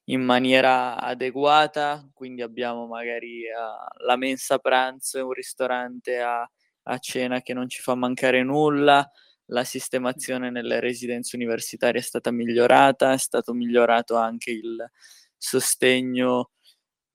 in 0.06 0.22
maniera 0.22 1.00
adeguata, 1.00 2.10
quindi 2.14 2.42
abbiamo 2.42 2.88
magari 2.88 3.44
uh, 3.44 4.06
la 4.06 4.16
mensa 4.18 4.58
pranzo 4.60 5.18
e 5.18 5.22
un 5.22 5.32
ristorante 5.32 6.20
a, 6.20 6.50
a 6.84 6.98
cena 6.98 7.42
che 7.42 7.54
non 7.54 7.70
ci 7.70 7.82
fa 7.82 7.96
mancare 7.96 8.44
nulla, 8.44 9.10
la 9.48 9.64
sistemazione 9.64 10.50
nelle 10.50 10.80
residenze 10.80 11.36
universitarie 11.36 12.00
è 12.00 12.04
stata 12.04 12.32
migliorata, 12.32 13.14
è 13.14 13.18
stato 13.18 13.54
migliorato 13.54 14.16
anche 14.16 14.52
il 14.52 14.90
sostegno 15.38 16.52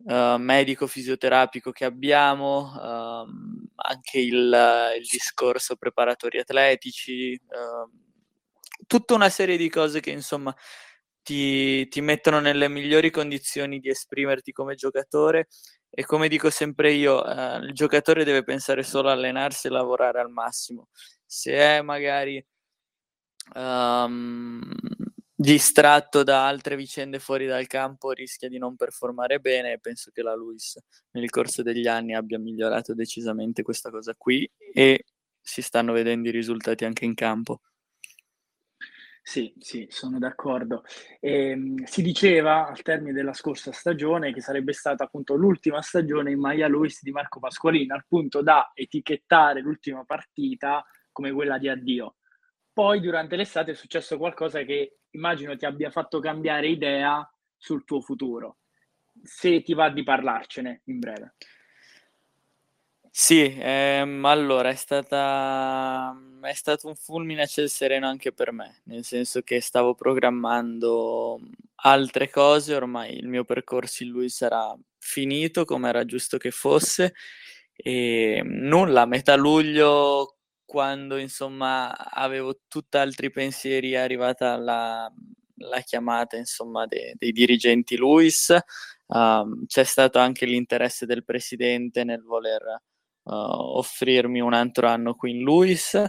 uh, 0.04 0.36
medico-fisioterapico 0.36 1.72
che 1.72 1.84
abbiamo, 1.84 2.72
uh, 2.72 3.26
anche 3.76 4.18
il, 4.18 4.94
il, 4.98 5.06
discorso 5.10 5.76
preparatori 5.76 6.38
atletici, 6.38 7.32
uh, 7.32 7.90
tutta 8.86 9.14
una 9.14 9.30
serie 9.30 9.56
di 9.56 9.68
cose 9.68 10.00
che 10.00 10.10
insomma 10.10 10.54
ti, 11.28 11.86
ti, 11.88 12.00
mettono 12.00 12.40
nelle 12.40 12.70
migliori 12.70 13.10
condizioni 13.10 13.80
di 13.80 13.90
esprimerti 13.90 14.50
come 14.50 14.76
giocatore 14.76 15.48
e 15.90 16.06
come 16.06 16.26
dico 16.26 16.48
sempre 16.48 16.92
io, 16.92 17.22
eh, 17.22 17.58
il 17.58 17.74
giocatore 17.74 18.24
deve 18.24 18.42
pensare 18.42 18.82
solo 18.82 19.10
a 19.10 19.12
allenarsi 19.12 19.66
e 19.66 19.70
lavorare 19.70 20.20
al 20.20 20.30
massimo. 20.30 20.88
Se 21.26 21.52
è 21.52 21.82
magari 21.82 22.42
um, 23.56 24.72
distratto 25.34 26.22
da 26.22 26.46
altre 26.46 26.76
vicende 26.76 27.18
fuori 27.18 27.46
dal 27.46 27.66
campo 27.66 28.12
rischia 28.12 28.48
di 28.48 28.56
non 28.56 28.74
performare 28.76 29.38
bene 29.38 29.72
e 29.72 29.78
penso 29.80 30.10
che 30.10 30.22
la 30.22 30.34
Luis 30.34 30.78
nel 31.10 31.28
corso 31.28 31.62
degli 31.62 31.86
anni 31.86 32.14
abbia 32.14 32.38
migliorato 32.38 32.94
decisamente 32.94 33.62
questa 33.62 33.90
cosa 33.90 34.14
qui 34.16 34.50
e 34.72 35.04
si 35.42 35.60
stanno 35.60 35.92
vedendo 35.92 36.28
i 36.30 36.32
risultati 36.32 36.86
anche 36.86 37.04
in 37.04 37.12
campo. 37.12 37.60
Sì, 39.28 39.52
sì, 39.58 39.86
sono 39.90 40.18
d'accordo. 40.18 40.84
Ehm, 41.20 41.84
si 41.84 42.00
diceva 42.00 42.66
al 42.66 42.80
termine 42.80 43.12
della 43.12 43.34
scorsa 43.34 43.72
stagione 43.72 44.32
che 44.32 44.40
sarebbe 44.40 44.72
stata 44.72 45.04
appunto 45.04 45.34
l'ultima 45.34 45.82
stagione 45.82 46.30
in 46.30 46.40
Maia 46.40 46.66
Luis 46.66 47.02
di 47.02 47.10
Marco 47.10 47.38
Pasqualini, 47.38 47.90
al 47.92 48.06
punto 48.08 48.40
da 48.40 48.70
etichettare 48.72 49.60
l'ultima 49.60 50.02
partita 50.06 50.82
come 51.12 51.30
quella 51.30 51.58
di 51.58 51.68
addio. 51.68 52.14
Poi 52.72 53.00
durante 53.00 53.36
l'estate 53.36 53.72
è 53.72 53.74
successo 53.74 54.16
qualcosa 54.16 54.62
che 54.62 55.00
immagino 55.10 55.54
ti 55.56 55.66
abbia 55.66 55.90
fatto 55.90 56.20
cambiare 56.20 56.68
idea 56.68 57.30
sul 57.54 57.84
tuo 57.84 58.00
futuro. 58.00 58.60
Se 59.22 59.60
ti 59.60 59.74
va 59.74 59.90
di 59.90 60.04
parlarcene 60.04 60.80
in 60.84 61.00
breve. 61.00 61.34
Sì, 63.14 63.56
ehm, 63.58 64.24
allora 64.24 64.68
è 64.70 64.74
stata 64.74 66.14
è 66.40 66.52
stato 66.54 66.86
un 66.86 66.94
fulmine 66.94 67.42
a 67.42 67.46
ciel 67.46 67.68
sereno 67.68 68.06
anche 68.06 68.32
per 68.32 68.52
me, 68.52 68.80
nel 68.84 69.02
senso 69.04 69.42
che 69.42 69.60
stavo 69.60 69.94
programmando 69.94 71.40
altre 71.82 72.30
cose, 72.30 72.74
ormai 72.74 73.16
il 73.18 73.26
mio 73.28 73.44
percorso 73.44 74.02
in 74.04 74.10
lui 74.10 74.28
sarà 74.28 74.76
finito 74.98 75.64
come 75.64 75.88
era 75.88 76.04
giusto 76.04 76.36
che 76.38 76.50
fosse 76.52 77.14
e 77.74 78.40
nulla, 78.44 79.02
a 79.02 79.06
metà 79.06 79.34
luglio 79.36 80.36
quando 80.64 81.16
insomma 81.16 81.96
avevo 81.96 82.60
tutt'altri 82.68 83.30
pensieri 83.30 83.92
è 83.92 83.96
arrivata 83.96 84.56
la, 84.56 85.10
la 85.56 85.80
chiamata 85.80 86.36
insomma 86.36 86.86
de, 86.86 87.14
dei 87.16 87.32
dirigenti 87.32 87.96
Luis, 87.96 88.54
um, 89.06 89.64
c'è 89.66 89.84
stato 89.84 90.18
anche 90.18 90.46
l'interesse 90.46 91.04
del 91.06 91.24
presidente 91.24 92.04
nel 92.04 92.22
voler 92.22 92.80
offrirmi 93.34 94.40
un 94.40 94.54
altro 94.54 94.88
anno 94.88 95.14
qui 95.14 95.32
in 95.32 95.40
Luis. 95.42 96.00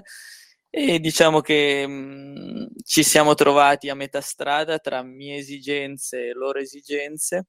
E 0.72 1.00
diciamo 1.00 1.42
che 1.42 1.88
mh, 1.88 1.92
mm, 1.92 2.66
ci 2.84 3.04
siamo 3.04 3.34
trovati 3.34 3.90
a 3.90 3.96
metà 3.96 4.22
strada 4.22 4.78
tra 4.80 5.02
mie 5.04 5.38
esigenze 5.38 6.28
e 6.28 6.34
loro 6.34 6.60
esigenze. 6.60 7.48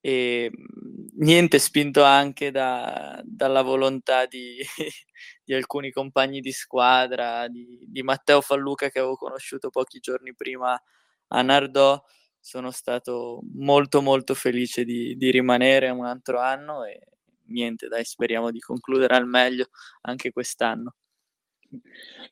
E 0.00 0.50
mm, 0.50 1.06
niente 1.18 1.58
spinto 1.58 2.02
anche 2.02 2.50
da, 2.50 3.20
dalla 3.24 3.62
volontà 3.62 4.26
di, 4.26 4.58
di, 5.44 5.54
alcuni 5.54 5.90
compagni 5.90 6.40
di 6.40 6.52
squadra, 6.52 7.48
di, 7.48 7.84
di, 7.86 8.02
Matteo 8.02 8.40
Falluca 8.40 8.88
che 8.90 9.00
avevo 9.00 9.16
conosciuto 9.16 9.70
pochi 9.70 9.98
giorni 10.00 10.34
prima 10.34 10.80
a 11.28 11.42
Nardò, 11.42 12.02
sono 12.40 12.70
stato 12.70 13.40
molto 13.54 14.00
molto 14.02 14.34
felice 14.34 14.84
di, 14.84 15.16
di 15.16 15.30
rimanere 15.30 15.90
un 15.90 16.06
altro 16.06 16.40
anno 16.40 16.84
e 16.84 17.00
niente, 17.48 17.88
dai, 17.88 18.04
speriamo 18.04 18.50
di 18.50 18.60
concludere 18.60 19.14
al 19.14 19.26
meglio 19.26 19.66
anche 20.02 20.32
quest'anno. 20.32 20.94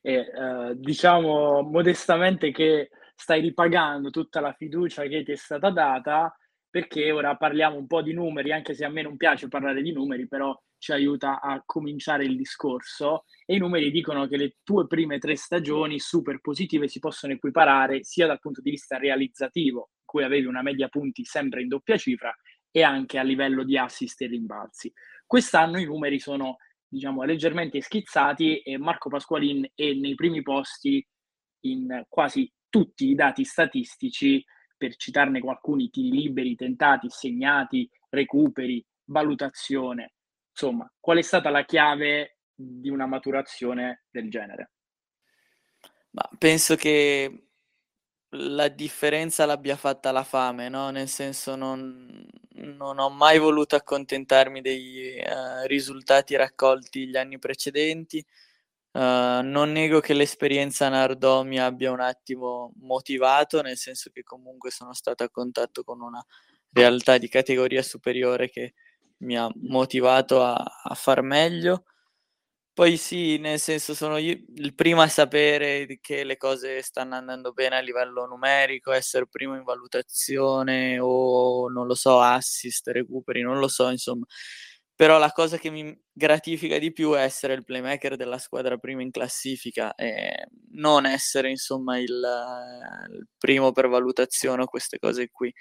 E, 0.01 0.19
uh, 0.19 0.75
diciamo 0.75 1.63
modestamente 1.63 2.53
che 2.53 2.91
stai 3.17 3.41
ripagando 3.41 4.11
tutta 4.11 4.41
la 4.41 4.53
fiducia 4.53 5.03
che 5.05 5.23
ti 5.25 5.33
è 5.33 5.37
stata 5.37 5.71
data 5.71 6.35
perché 6.69 7.11
ora 7.13 7.37
parliamo 7.37 7.77
un 7.77 7.87
po' 7.87 8.03
di 8.03 8.13
numeri, 8.13 8.53
anche 8.53 8.75
se 8.75 8.85
a 8.85 8.89
me 8.89 9.03
non 9.03 9.17
piace 9.17 9.47
parlare 9.47 9.81
di 9.81 9.93
numeri, 9.93 10.27
però 10.27 10.61
ci 10.77 10.93
aiuta 10.93 11.41
a 11.41 11.63
cominciare 11.65 12.25
il 12.25 12.37
discorso 12.37 13.25
e 13.47 13.55
i 13.55 13.59
numeri 13.59 13.93
dicono 13.93 14.27
che 14.27 14.37
le 14.37 14.57
tue 14.63 14.87
prime 14.87 15.19
tre 15.19 15.37
stagioni 15.37 16.01
super 16.01 16.41
positive 16.41 16.89
si 16.89 16.99
possono 16.99 17.33
equiparare 17.33 18.03
sia 18.03 18.27
dal 18.27 18.41
punto 18.41 18.61
di 18.61 18.71
vista 18.71 18.99
realizzativo, 18.99 19.91
in 20.01 20.05
cui 20.05 20.25
avevi 20.25 20.47
una 20.47 20.63
media 20.63 20.89
punti 20.89 21.25
sempre 21.25 21.63
in 21.63 21.69
doppia 21.69 21.97
cifra, 21.97 22.35
e 22.77 22.83
anche 22.83 23.21
a 23.21 23.23
livello 23.23 23.63
di 23.63 23.79
assist 23.79 24.21
e 24.23 24.27
rimbalzi. 24.27 24.93
Quest'anno 25.25 25.79
i 25.79 25.85
numeri 25.85 26.19
sono 26.19 26.57
diciamo 26.89 27.23
leggermente 27.23 27.81
schizzati 27.81 28.63
e 28.63 28.79
Marco 28.79 29.09
Pasqualin 29.09 29.65
è 29.77 29.93
nei 29.93 30.17
primi 30.17 30.43
posti 30.43 31.07
in 31.67 32.05
quasi 32.09 32.53
tutti 32.69 33.09
i 33.09 33.15
dati 33.15 33.45
statistici, 33.45 34.45
per 34.77 34.97
citarne 34.97 35.39
qualcuni, 35.39 35.89
tiri 35.89 36.11
liberi, 36.11 36.57
tentati, 36.57 37.09
segnati, 37.09 37.89
recuperi, 38.09 38.85
valutazione. 39.05 40.15
Insomma, 40.51 40.93
qual 40.99 41.19
è 41.19 41.23
stata 41.23 41.51
la 41.51 41.65
chiave 41.65 42.39
di 42.53 42.89
una 42.89 43.07
maturazione 43.07 44.03
del 44.11 44.29
genere? 44.29 44.73
Ma 46.11 46.29
penso 46.37 46.75
che 46.75 47.47
la 48.31 48.67
differenza 48.67 49.47
l'abbia 49.47 49.77
fatta 49.77 50.11
la 50.11 50.25
fame, 50.25 50.69
no? 50.69 50.91
Nel 50.91 51.09
senso 51.09 51.55
non, 51.55 52.27
non 52.65 52.99
ho 52.99 53.11
mai 53.11 53.39
voluto 53.39 53.77
accontentarmi 53.77 54.61
dei 54.61 55.19
uh, 55.19 55.67
risultati 55.67 56.37
raccolti 56.37 57.07
gli 57.07 57.17
anni 57.17 57.39
precedenti. 57.39 58.25
Uh, 58.93 59.43
non 59.43 59.73
nego 59.73 60.01
che 60.01 60.15
l'esperienza 60.15 60.89
Nardò 60.89 61.43
mi 61.43 61.59
abbia 61.59 61.91
un 61.91 62.01
attimo 62.01 62.73
motivato, 62.81 63.61
nel 63.61 63.77
senso 63.77 64.11
che 64.11 64.23
comunque 64.23 64.71
sono 64.71 64.95
stato 64.95 65.25
a 65.25 65.31
contatto 65.31 65.83
con 65.83 66.01
una 66.01 66.25
realtà 66.73 67.19
di 67.19 67.29
categoria 67.29 67.83
superiore 67.83 68.51
che 68.51 68.75
mi 69.19 69.37
ha 69.37 69.51
motivato 69.55 70.43
a, 70.43 70.55
a 70.55 70.95
far 70.95 71.23
meglio. 71.23 71.85
Poi 72.75 72.97
sì, 72.97 73.39
nel 73.39 73.61
senso 73.61 73.95
sono 73.95 74.17
io 74.17 74.37
il 74.57 74.75
primo 74.75 75.01
a 75.01 75.07
sapere 75.07 75.99
che 76.01 76.25
le 76.25 76.37
cose 76.37 76.83
stanno 76.83 77.15
andando 77.15 77.53
bene 77.53 77.77
a 77.77 77.81
livello 77.81 78.27
numerico, 78.27 78.91
essere 78.91 79.29
primo 79.29 79.55
in 79.55 79.63
valutazione 79.63 80.99
o 80.99 81.69
non 81.69 81.87
lo 81.87 81.95
so, 81.95 82.19
assist, 82.21 82.89
recuperi, 82.89 83.43
non 83.43 83.61
lo 83.61 83.69
so, 83.69 83.91
insomma. 83.91 84.27
Però 84.97 85.19
la 85.19 85.31
cosa 85.31 85.57
che 85.57 85.71
mi 85.71 85.97
gratifica 86.13 86.79
di 86.79 86.93
più 86.93 87.13
è 87.13 87.23
essere 87.23 87.55
il 87.55 87.65
playmaker 87.65 88.17
della 88.17 88.39
squadra 88.39 88.77
prima 88.77 89.03
in 89.03 89.13
classifica 89.13 89.95
e 89.95 90.49
non 90.73 91.07
essere 91.07 91.51
insomma 91.51 91.99
il, 91.99 92.09
il 92.09 93.29
primo 93.39 93.71
per 93.71 93.89
valutazione 93.89 94.63
o 94.63 94.67
queste 94.67 94.99
cose 94.99 95.31
qui. 95.31 95.53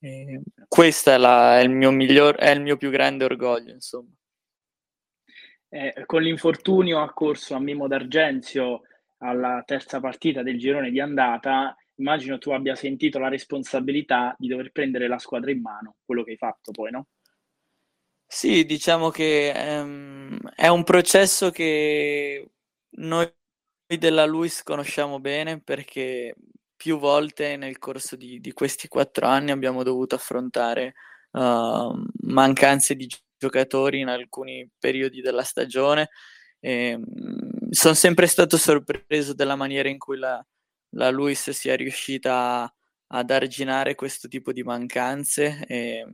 E 0.00 0.42
questo 0.68 1.10
è, 1.10 1.16
la, 1.18 1.58
è 1.58 1.62
il 1.62 1.70
mio 1.70 1.90
miglior, 1.90 2.36
è 2.36 2.50
il 2.50 2.60
mio 2.60 2.76
più 2.76 2.90
grande 2.90 3.24
orgoglio, 3.24 3.72
insomma 3.72 4.12
eh, 5.74 6.04
con 6.04 6.20
l'infortunio 6.20 7.00
ha 7.00 7.12
corso 7.14 7.54
a 7.54 7.58
Mimo 7.58 7.88
D'Argenzio 7.88 8.82
alla 9.18 9.62
terza 9.64 10.00
partita 10.00 10.42
del 10.42 10.58
girone 10.58 10.90
di 10.90 11.00
andata, 11.00 11.74
immagino 11.94 12.36
tu 12.36 12.50
abbia 12.50 12.74
sentito 12.74 13.18
la 13.18 13.28
responsabilità 13.28 14.34
di 14.38 14.48
dover 14.48 14.70
prendere 14.70 15.08
la 15.08 15.18
squadra 15.18 15.50
in 15.50 15.62
mano, 15.62 15.96
quello 16.04 16.24
che 16.24 16.32
hai 16.32 16.36
fatto 16.36 16.72
poi, 16.72 16.90
no? 16.90 17.06
Sì, 18.26 18.66
diciamo 18.66 19.08
che 19.08 19.50
ehm, 19.50 20.38
è 20.54 20.68
un 20.68 20.84
processo 20.84 21.50
che 21.50 22.50
noi 22.90 23.32
della 23.86 24.26
Luis 24.26 24.62
conosciamo 24.62 25.20
bene 25.20 25.60
perché 25.60 26.34
più 26.76 26.98
volte 26.98 27.56
nel 27.56 27.78
corso 27.78 28.16
di, 28.16 28.40
di 28.40 28.52
questi 28.52 28.88
quattro 28.88 29.26
anni 29.26 29.52
abbiamo 29.52 29.82
dovuto 29.82 30.16
affrontare 30.16 30.94
uh, 31.32 31.94
mancanze 32.22 32.94
di 32.94 33.06
giocatori 33.42 33.98
in 33.98 34.08
alcuni 34.08 34.68
periodi 34.78 35.20
della 35.20 35.42
stagione. 35.42 36.10
Ehm, 36.60 37.04
sono 37.70 37.94
sempre 37.94 38.26
stato 38.28 38.56
sorpreso 38.56 39.34
della 39.34 39.56
maniera 39.56 39.88
in 39.88 39.98
cui 39.98 40.16
la, 40.16 40.44
la 40.90 41.10
Luis 41.10 41.50
sia 41.50 41.74
riuscita 41.74 42.72
ad 43.08 43.30
arginare 43.30 43.96
questo 43.96 44.28
tipo 44.28 44.52
di 44.52 44.62
mancanze. 44.62 45.64
E, 45.66 46.06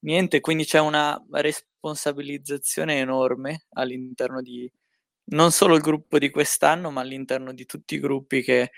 niente, 0.00 0.40
quindi 0.40 0.66
c'è 0.66 0.80
una 0.80 1.18
responsabilizzazione 1.30 2.98
enorme 2.98 3.64
all'interno 3.70 4.42
di 4.42 4.70
non 5.26 5.50
solo 5.50 5.74
il 5.76 5.80
gruppo 5.80 6.18
di 6.18 6.28
quest'anno, 6.30 6.90
ma 6.90 7.00
all'interno 7.00 7.54
di 7.54 7.64
tutti 7.64 7.94
i 7.94 8.00
gruppi 8.00 8.42
che 8.42 8.70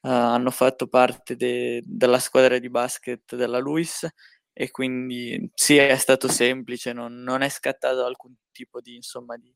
uh, 0.00 0.08
hanno 0.08 0.50
fatto 0.50 0.88
parte 0.88 1.36
de- 1.36 1.82
della 1.86 2.18
squadra 2.18 2.58
di 2.58 2.68
basket 2.68 3.34
della 3.34 3.58
Luis 3.58 4.06
e 4.56 4.70
quindi 4.70 5.50
sì, 5.52 5.76
è 5.76 5.96
stato 5.96 6.28
semplice, 6.28 6.92
non, 6.92 7.22
non 7.22 7.42
è 7.42 7.48
scattato 7.48 8.04
alcun 8.04 8.34
tipo 8.52 8.80
di, 8.80 8.94
insomma, 8.94 9.36
di, 9.36 9.52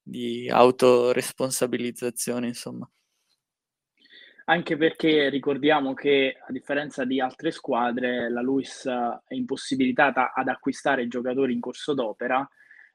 di 0.00 0.48
autoresponsabilizzazione, 0.48 2.46
insomma. 2.46 2.88
anche 4.44 4.76
perché 4.76 5.28
ricordiamo 5.28 5.94
che 5.94 6.38
a 6.40 6.52
differenza 6.52 7.04
di 7.04 7.20
altre 7.20 7.50
squadre 7.50 8.30
la 8.30 8.40
Luis 8.40 8.86
è 8.86 9.34
impossibilitata 9.34 10.32
ad 10.32 10.46
acquistare 10.46 11.08
giocatori 11.08 11.52
in 11.52 11.60
corso 11.60 11.92
d'opera 11.92 12.48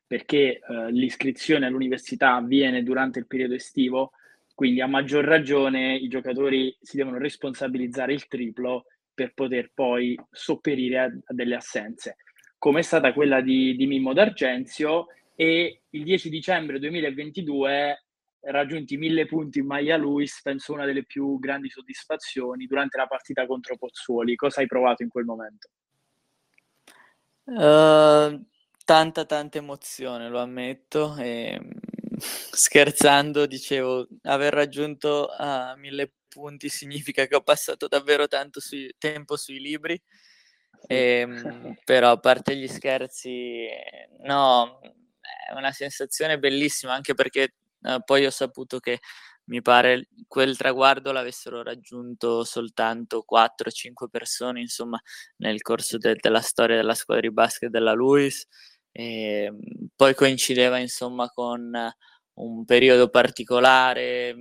perché 0.07 0.59
eh, 0.59 0.91
l'iscrizione 0.91 1.65
all'università 1.65 2.35
avviene 2.35 2.83
durante 2.83 3.19
il 3.19 3.27
periodo 3.27 3.55
estivo, 3.55 4.11
quindi 4.53 4.81
a 4.81 4.87
maggior 4.87 5.23
ragione 5.23 5.95
i 5.95 6.09
giocatori 6.09 6.75
si 6.81 6.97
devono 6.97 7.17
responsabilizzare 7.17 8.13
il 8.13 8.27
triplo 8.27 8.87
per 9.21 9.33
poter 9.35 9.71
poi 9.71 10.19
sopperire 10.31 10.99
a, 10.99 11.03
a 11.03 11.33
delle 11.33 11.55
assenze, 11.55 12.17
come 12.57 12.79
è 12.79 12.83
stata 12.83 13.13
quella 13.13 13.41
di, 13.41 13.75
di 13.75 13.85
Mimmo 13.85 14.13
D'Argenzio 14.13 15.07
e 15.35 15.81
il 15.91 16.03
10 16.03 16.29
dicembre 16.29 16.79
2022 16.79 18.05
raggiunti 18.45 18.97
mille 18.97 19.27
punti 19.27 19.59
in 19.59 19.67
maglia 19.67 19.95
Luis, 19.97 20.41
penso 20.41 20.73
una 20.73 20.85
delle 20.85 21.05
più 21.05 21.37
grandi 21.37 21.69
soddisfazioni 21.69 22.65
durante 22.65 22.97
la 22.97 23.05
partita 23.05 23.45
contro 23.45 23.77
Pozzuoli. 23.77 24.35
Cosa 24.35 24.61
hai 24.61 24.65
provato 24.65 25.03
in 25.03 25.09
quel 25.09 25.25
momento? 25.25 25.69
Uh, 27.43 28.43
tanta 28.83 29.25
tanta 29.25 29.59
emozione, 29.59 30.29
lo 30.29 30.39
ammetto. 30.39 31.15
E, 31.17 31.59
scherzando, 32.17 33.45
dicevo, 33.45 34.07
aver 34.23 34.53
raggiunto 34.53 35.29
uh, 35.37 35.77
mille 35.77 36.11
punti 36.31 36.69
significa 36.69 37.25
che 37.25 37.35
ho 37.35 37.41
passato 37.41 37.87
davvero 37.87 38.27
tanto 38.27 38.61
sui, 38.61 38.93
tempo 38.97 39.35
sui 39.35 39.59
libri. 39.59 40.01
E, 40.87 41.19
ehm, 41.19 41.75
però 41.83 42.11
a 42.11 42.19
parte 42.19 42.55
gli 42.55 42.67
scherzi, 42.67 43.67
no, 44.23 44.79
è 44.81 45.53
una 45.53 45.71
sensazione 45.71 46.39
bellissima 46.39 46.93
anche 46.93 47.13
perché 47.13 47.55
uh, 47.81 48.01
poi 48.03 48.25
ho 48.25 48.29
saputo 48.31 48.79
che 48.79 48.99
mi 49.45 49.61
pare 49.61 50.07
quel 50.27 50.55
traguardo 50.55 51.11
l'avessero 51.11 51.61
raggiunto 51.61 52.43
soltanto 52.45 53.23
4-5 53.23 54.07
persone, 54.09 54.61
insomma, 54.61 55.01
nel 55.37 55.61
corso 55.61 55.97
de- 55.97 56.15
della 56.19 56.41
storia 56.41 56.77
della 56.77 56.93
squadra 56.93 57.27
di 57.27 57.33
basket 57.33 57.69
della 57.69 57.93
Luis. 57.93 58.47
E 58.91 59.43
ehm, 59.45 59.59
poi 59.95 60.13
coincideva 60.15 60.77
insomma 60.77 61.27
con 61.29 61.71
un 62.33 62.65
periodo 62.65 63.09
particolare. 63.09 64.35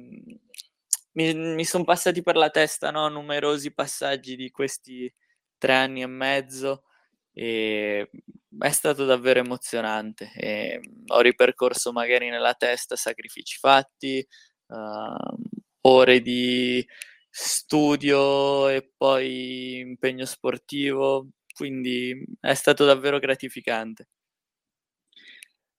Mi, 1.20 1.34
mi 1.34 1.64
sono 1.64 1.84
passati 1.84 2.22
per 2.22 2.36
la 2.36 2.48
testa 2.50 2.90
no? 2.90 3.08
numerosi 3.08 3.72
passaggi 3.74 4.36
di 4.36 4.50
questi 4.50 5.12
tre 5.58 5.74
anni 5.74 6.00
e 6.02 6.06
mezzo 6.06 6.84
e 7.32 8.10
è 8.58 8.70
stato 8.70 9.04
davvero 9.04 9.40
emozionante. 9.40 10.32
E 10.34 10.80
ho 11.08 11.20
ripercorso 11.20 11.92
magari 11.92 12.30
nella 12.30 12.54
testa 12.54 12.96
sacrifici 12.96 13.58
fatti, 13.58 14.26
uh, 14.68 15.36
ore 15.82 16.20
di 16.22 16.86
studio 17.28 18.68
e 18.68 18.90
poi 18.96 19.78
impegno 19.80 20.24
sportivo, 20.24 21.28
quindi 21.54 22.24
è 22.40 22.54
stato 22.54 22.84
davvero 22.84 23.18
gratificante. 23.18 24.08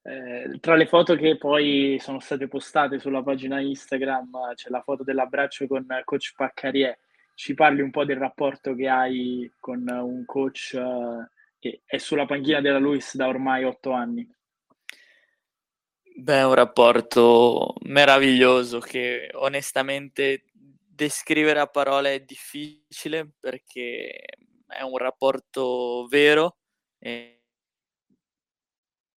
Eh, 0.03 0.57
tra 0.59 0.75
le 0.75 0.87
foto 0.87 1.15
che 1.15 1.37
poi 1.37 1.97
sono 1.99 2.19
state 2.19 2.47
postate 2.47 2.97
sulla 2.99 3.21
pagina 3.21 3.59
Instagram 3.59 4.55
c'è 4.55 4.69
la 4.69 4.81
foto 4.81 5.03
dell'abbraccio 5.03 5.67
con 5.67 5.85
coach 6.03 6.33
Paccarie. 6.35 6.99
Ci 7.35 7.53
parli 7.53 7.81
un 7.81 7.91
po' 7.91 8.05
del 8.05 8.17
rapporto 8.17 8.75
che 8.75 8.87
hai 8.87 9.51
con 9.59 9.87
un 9.87 10.25
coach 10.25 10.71
uh, 10.75 11.25
che 11.59 11.81
è 11.85 11.97
sulla 11.97 12.25
panchina 12.25 12.61
della 12.61 12.79
Luis 12.79 13.15
da 13.15 13.27
ormai 13.27 13.63
otto 13.63 13.91
anni? 13.91 14.27
Beh, 16.15 16.43
un 16.43 16.53
rapporto 16.53 17.75
meraviglioso 17.83 18.79
che 18.79 19.29
onestamente 19.33 20.45
descrivere 20.53 21.59
a 21.59 21.67
parole 21.67 22.15
è 22.15 22.19
difficile 22.19 23.31
perché 23.39 24.23
è 24.67 24.81
un 24.81 24.97
rapporto 24.97 26.05
vero 26.09 26.57
e 26.99 27.40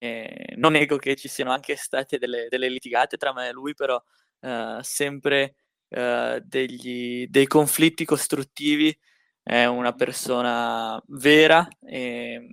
eh, 0.04 0.54
non 0.56 0.72
nego 0.72 0.96
che 0.98 1.16
ci 1.16 1.28
siano 1.28 1.52
anche 1.52 1.76
state 1.76 2.18
delle, 2.18 2.48
delle 2.50 2.68
litigate 2.68 3.16
tra 3.16 3.32
me 3.32 3.48
e 3.48 3.52
lui, 3.52 3.74
però 3.74 4.00
eh, 4.40 4.78
sempre 4.82 5.56
eh, 5.88 6.42
degli, 6.44 7.26
dei 7.28 7.46
conflitti 7.46 8.04
costruttivi. 8.04 8.96
È 9.42 9.64
una 9.66 9.92
persona 9.92 11.02
vera 11.08 11.66
e 11.82 12.46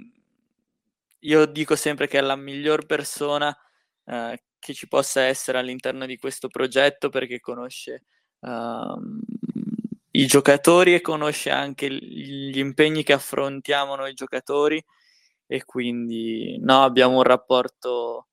io 1.19 1.45
dico 1.45 1.75
sempre 1.75 2.07
che 2.07 2.17
è 2.17 2.21
la 2.21 2.35
miglior 2.35 2.85
persona 2.85 3.55
eh, 4.05 4.43
che 4.59 4.73
ci 4.73 4.87
possa 4.87 5.21
essere 5.21 5.57
all'interno 5.57 6.05
di 6.05 6.17
questo 6.17 6.47
progetto 6.47 7.09
perché 7.09 7.39
conosce 7.39 8.03
uh, 8.39 8.99
i 10.11 10.25
giocatori 10.27 10.93
e 10.93 11.01
conosce 11.01 11.49
anche 11.49 11.89
gli 11.89 12.59
impegni 12.59 13.03
che 13.03 13.13
affrontiamo 13.13 13.95
noi 13.95 14.13
giocatori 14.13 14.83
e 15.51 15.65
quindi 15.65 16.57
no, 16.61 16.83
abbiamo 16.83 17.17
un 17.17 17.23
rapporto 17.23 18.29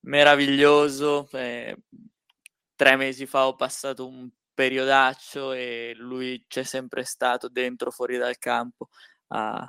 meraviglioso. 0.00 1.26
Eh, 1.32 1.74
tre 2.76 2.96
mesi 2.96 3.24
fa 3.24 3.46
ho 3.46 3.56
passato 3.56 4.06
un 4.06 4.28
periodaccio 4.52 5.52
e 5.52 5.94
lui 5.96 6.44
c'è 6.46 6.62
sempre 6.62 7.04
stato 7.04 7.48
dentro, 7.48 7.90
fuori 7.90 8.18
dal 8.18 8.36
campo, 8.36 8.88
a, 9.28 9.66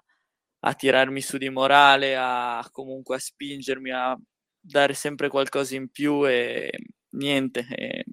a 0.60 0.74
tirarmi 0.74 1.22
su 1.22 1.38
di 1.38 1.50
morale, 1.50 2.17
a 2.17 2.67
comunque 2.69 3.15
a 3.15 3.19
spingermi 3.19 3.91
a 3.91 4.19
dare 4.60 4.93
sempre 4.93 5.30
qualcosa 5.30 5.76
in 5.76 5.89
più 5.89 6.28
e 6.28 6.69
niente, 7.12 7.65
è, 7.69 8.04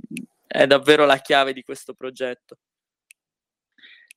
è 0.46 0.66
davvero 0.68 1.06
la 1.06 1.18
chiave 1.18 1.52
di 1.52 1.64
questo 1.64 1.92
progetto. 1.94 2.58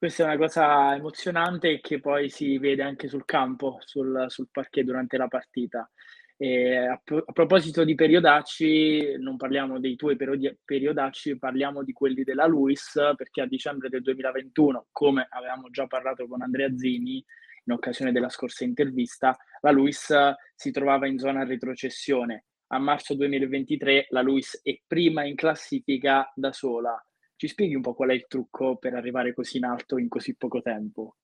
Questa 0.04 0.24
è 0.24 0.26
una 0.26 0.36
cosa 0.36 0.94
emozionante 0.96 1.80
che 1.80 2.02
poi 2.02 2.30
si 2.30 2.58
vede 2.58 2.84
anche 2.84 3.08
sul 3.08 3.24
campo, 3.24 3.78
sul, 3.86 4.26
sul 4.28 4.50
parquet 4.52 4.84
durante 4.84 5.16
la 5.16 5.30
partita. 5.30 5.90
A, 6.38 6.92
a, 6.92 7.32
proposito 7.32 7.86
di 7.86 7.96
periodacci, 7.96 9.16
non 9.20 9.38
parliamo 9.38 9.80
dei 9.80 9.96
tuoi 9.96 10.18
periodi, 10.18 10.60
periodacci, 10.62 11.38
parliamo 11.38 11.84
di 11.84 11.94
quelli 11.94 12.24
della 12.26 12.46
Luis, 12.48 13.00
perché 13.16 13.44
a 13.44 13.48
dicembre 13.48 13.88
del 13.88 14.02
2021, 14.02 14.88
come 14.92 15.26
avevamo 15.30 15.70
già 15.70 15.88
parlato 15.88 16.28
con 16.28 16.42
Andrea 16.42 16.76
Zini 16.76 17.24
in 17.64 17.74
occasione 17.74 18.12
della 18.12 18.28
scorsa 18.28 18.66
intervista, 18.66 19.34
la 19.62 19.72
Luis 19.72 20.14
si 20.54 20.72
trovava 20.72 21.08
in 21.08 21.18
zona 21.18 21.46
retrocessione. 21.46 22.48
A 22.74 22.78
marzo 22.78 23.16
2023 23.16 24.08
la 24.10 24.22
Luis 24.22 24.60
è 24.64 24.78
prima 24.86 25.24
in 25.24 25.36
classifica 25.36 26.30
da 26.36 26.52
sola 26.52 27.02
ci 27.44 27.50
spieghi 27.50 27.76
un 27.76 27.82
po' 27.82 27.94
qual 27.94 28.12
è 28.12 28.14
il 28.14 28.26
trucco 28.26 28.78
per 28.78 28.94
arrivare 28.94 29.34
così 29.34 29.58
in 29.58 29.66
alto 29.66 29.98
in 29.98 30.08
così 30.08 30.34
poco 30.34 30.62
tempo? 30.62 31.18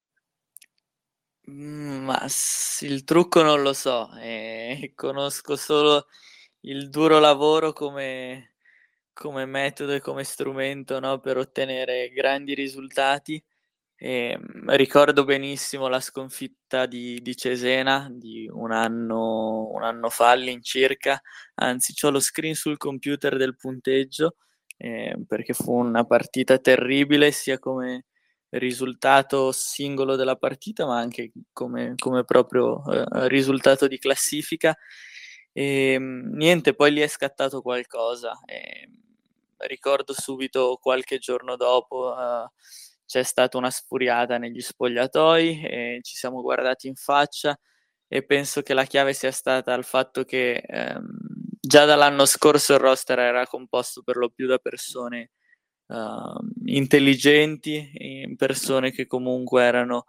Mm, 1.50 2.04
ma 2.04 2.26
il 2.82 3.06
trucco 3.06 3.42
non 3.42 3.62
lo 3.62 3.72
so, 3.72 4.12
eh, 4.18 4.92
conosco 4.96 5.56
solo 5.56 6.08
il 6.62 6.90
duro 6.90 7.20
lavoro 7.20 7.72
come, 7.72 8.56
come 9.14 9.46
metodo 9.46 9.94
e 9.94 10.02
come 10.02 10.26
strumento 10.26 11.00
no, 11.00 11.20
per 11.20 11.38
ottenere 11.38 12.10
grandi 12.10 12.54
risultati. 12.54 13.42
E, 13.96 14.38
mm, 14.38 14.72
ricordo 14.72 15.24
benissimo 15.24 15.88
la 15.88 16.02
sconfitta 16.02 16.86
di, 16.86 17.22
di 17.22 17.36
Cesena 17.38 18.10
di 18.12 18.46
un 18.52 18.74
anno, 18.74 19.70
un 19.72 19.84
anno 19.84 20.10
fa 20.10 20.32
all'incirca, 20.32 21.22
anzi 21.56 21.94
ho 22.06 22.10
lo 22.10 22.20
screen 22.20 22.56
sul 22.56 22.76
computer 22.76 23.38
del 23.38 23.56
punteggio 23.56 24.36
eh, 24.82 25.18
perché 25.28 25.54
fu 25.54 25.74
una 25.74 26.06
partita 26.06 26.58
terribile 26.58 27.32
sia 27.32 27.60
come 27.60 28.06
risultato 28.52 29.52
singolo 29.52 30.16
della 30.16 30.38
partita, 30.38 30.86
ma 30.86 30.98
anche 30.98 31.32
come, 31.52 31.96
come 31.98 32.24
proprio 32.24 32.82
eh, 32.92 33.28
risultato 33.28 33.88
di 33.88 34.00
classifica. 34.00 34.76
E, 35.52 35.94
ehm, 35.94 36.32
niente, 36.34 36.74
poi 36.74 36.94
lì 36.94 37.02
è 37.02 37.08
scattato 37.08 37.62
qualcosa. 37.62 38.40
E, 38.46 38.84
ehm, 38.84 38.98
ricordo 39.68 40.14
subito 40.14 40.80
qualche 40.82 41.18
giorno 41.18 41.58
dopo 41.58 42.14
uh, 42.16 42.50
c'è 43.06 43.24
stata 43.24 43.58
una 43.58 43.70
sfuriata 43.70 44.38
negli 44.38 44.62
spogliatoi 44.62 46.00
ci 46.02 46.16
siamo 46.16 46.42
guardati 46.42 46.88
in 46.88 46.96
faccia 46.96 47.60
e 48.08 48.24
penso 48.24 48.62
che 48.62 48.74
la 48.74 48.86
chiave 48.86 49.14
sia 49.14 49.32
stata 49.32 49.74
il 49.74 49.84
fatto 49.84 50.24
che 50.24 50.64
um, 50.66 51.39
già 51.70 51.86
dall'anno 51.86 52.26
scorso 52.26 52.74
il 52.74 52.80
roster 52.80 53.20
era 53.20 53.46
composto 53.46 54.02
per 54.02 54.16
lo 54.16 54.30
più 54.32 54.48
da 54.48 54.58
persone 54.58 55.30
uh, 55.86 56.40
intelligenti, 56.66 58.34
persone 58.36 58.92
che 58.92 59.06
comunque 59.06 59.62
erano 59.64 60.06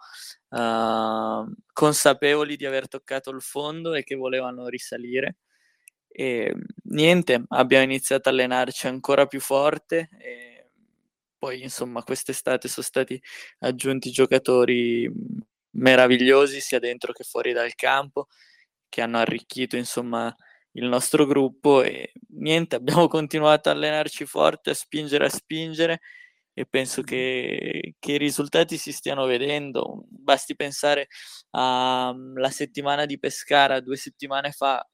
uh, 0.48 1.52
consapevoli 1.70 2.56
di 2.56 2.64
aver 2.64 2.88
toccato 2.88 3.28
il 3.28 3.42
fondo 3.42 3.92
e 3.92 4.04
che 4.04 4.14
volevano 4.14 4.68
risalire. 4.68 5.36
E 6.08 6.54
niente, 6.84 7.44
abbiamo 7.48 7.84
iniziato 7.84 8.30
a 8.30 8.32
allenarci 8.32 8.86
ancora 8.86 9.26
più 9.26 9.40
forte 9.40 10.08
e 10.18 10.70
poi 11.36 11.62
insomma 11.62 12.02
quest'estate 12.02 12.68
sono 12.68 12.86
stati 12.86 13.22
aggiunti 13.58 14.10
giocatori 14.10 15.10
meravigliosi 15.72 16.58
sia 16.60 16.78
dentro 16.78 17.12
che 17.12 17.24
fuori 17.24 17.52
dal 17.52 17.74
campo 17.74 18.28
che 18.88 19.02
hanno 19.02 19.18
arricchito 19.18 19.76
insomma 19.76 20.34
il 20.72 20.84
nostro 20.86 21.26
gruppo 21.26 21.82
e 21.82 22.12
niente, 22.34 22.76
abbiamo 22.76 23.08
continuato 23.08 23.68
a 23.68 23.72
allenarci 23.72 24.26
forte, 24.26 24.70
a 24.70 24.74
spingere, 24.74 25.26
a 25.26 25.28
spingere 25.28 26.00
e 26.52 26.66
penso 26.66 27.02
che, 27.02 27.94
che, 27.98 28.12
i 28.12 28.18
risultati 28.18 28.76
si 28.76 28.92
stiano 28.92 29.24
vedendo. 29.26 30.04
Basti 30.08 30.54
pensare 30.56 31.08
alla 31.50 32.12
mm, 32.14 32.44
settimana 32.44 33.06
di 33.06 33.18
Pescara 33.18 33.80
due 33.80 33.96
settimane 33.96 34.52
fa, 34.52 34.86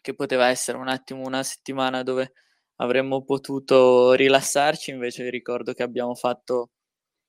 che 0.00 0.14
poteva 0.14 0.48
essere 0.48 0.78
un 0.78 0.88
attimo 0.88 1.22
una 1.26 1.42
settimana 1.42 2.02
dove 2.02 2.32
avremmo 2.76 3.24
potuto 3.24 4.12
rilassarci, 4.12 4.90
invece 4.90 5.28
ricordo 5.30 5.72
che 5.72 5.82
abbiamo 5.82 6.14
fatto 6.14 6.70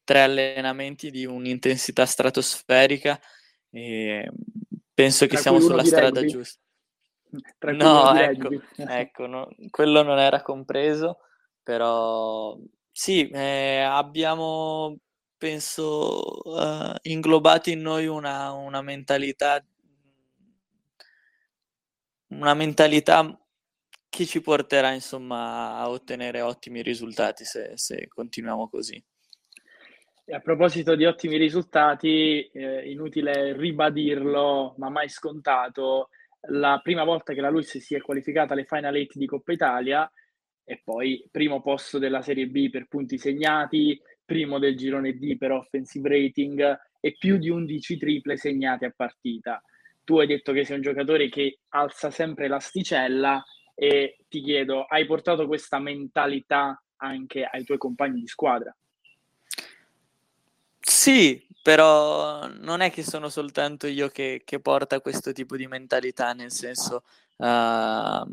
tre 0.03 0.21
allenamenti 0.21 1.09
di 1.11 1.25
un'intensità 1.25 2.05
stratosferica 2.05 3.19
e 3.71 4.31
penso 4.93 5.25
che 5.25 5.37
siamo 5.37 5.59
sulla 5.59 5.83
strada 5.83 6.19
rugby. 6.21 6.31
giusta. 6.31 6.64
no, 7.73 8.15
ecco, 8.15 8.49
ecco 8.77 9.25
no, 9.27 9.49
quello 9.69 10.01
non 10.03 10.19
era 10.19 10.41
compreso, 10.41 11.19
però 11.63 12.57
sì, 12.91 13.27
eh, 13.29 13.79
abbiamo, 13.81 14.97
penso, 15.37 16.41
uh, 16.49 16.95
inglobato 17.03 17.69
in 17.69 17.81
noi 17.81 18.07
una, 18.07 18.51
una 18.51 18.81
mentalità 18.81 19.63
una 22.27 22.53
mentalità 22.53 23.37
che 24.09 24.25
ci 24.25 24.41
porterà 24.41 24.91
insomma 24.91 25.75
a 25.75 25.89
ottenere 25.89 26.41
ottimi 26.41 26.81
risultati 26.81 27.43
se, 27.43 27.73
se 27.75 28.07
continuiamo 28.07 28.69
così. 28.69 29.01
E 30.27 30.33
a 30.33 30.39
proposito 30.39 30.95
di 30.95 31.05
ottimi 31.05 31.37
risultati, 31.37 32.47
eh, 32.47 32.89
inutile 32.89 33.53
ribadirlo, 33.55 34.73
ma 34.77 34.89
mai 34.89 35.07
scontato, 35.07 36.09
la 36.49 36.79
prima 36.83 37.03
volta 37.03 37.33
che 37.33 37.41
la 37.41 37.49
Luis 37.49 37.77
si 37.77 37.95
è 37.95 38.01
qualificata 38.01 38.53
alle 38.53 38.65
Final 38.65 38.95
8 38.95 39.19
di 39.19 39.25
Coppa 39.25 39.51
Italia 39.51 40.11
e 40.63 40.81
poi 40.83 41.27
primo 41.31 41.61
posto 41.61 41.99
della 41.99 42.21
Serie 42.21 42.47
B 42.47 42.69
per 42.69 42.87
punti 42.87 43.17
segnati, 43.17 43.99
primo 44.23 44.57
del 44.57 44.75
girone 44.75 45.13
D 45.13 45.37
per 45.37 45.51
offensive 45.51 46.09
rating 46.09 46.79
e 46.99 47.15
più 47.17 47.37
di 47.37 47.49
11 47.49 47.97
triple 47.97 48.37
segnate 48.37 48.85
a 48.85 48.93
partita. 48.95 49.61
Tu 50.03 50.19
hai 50.19 50.27
detto 50.27 50.53
che 50.53 50.65
sei 50.65 50.77
un 50.77 50.81
giocatore 50.81 51.29
che 51.29 51.59
alza 51.69 52.09
sempre 52.09 52.47
l'asticella 52.47 53.43
e 53.75 54.17
ti 54.27 54.41
chiedo, 54.41 54.85
hai 54.85 55.05
portato 55.05 55.45
questa 55.47 55.79
mentalità 55.79 56.81
anche 56.97 57.43
ai 57.43 57.63
tuoi 57.63 57.77
compagni 57.77 58.21
di 58.21 58.27
squadra? 58.27 58.75
Sì, 60.79 61.45
però 61.65 62.47
non 62.59 62.81
è 62.81 62.91
che 62.91 63.01
sono 63.01 63.27
soltanto 63.27 63.87
io 63.87 64.09
che, 64.09 64.43
che 64.45 64.59
porta 64.59 65.01
questo 65.01 65.31
tipo 65.31 65.55
di 65.57 65.65
mentalità, 65.65 66.33
nel 66.33 66.51
senso, 66.51 67.01
uh, 67.37 68.23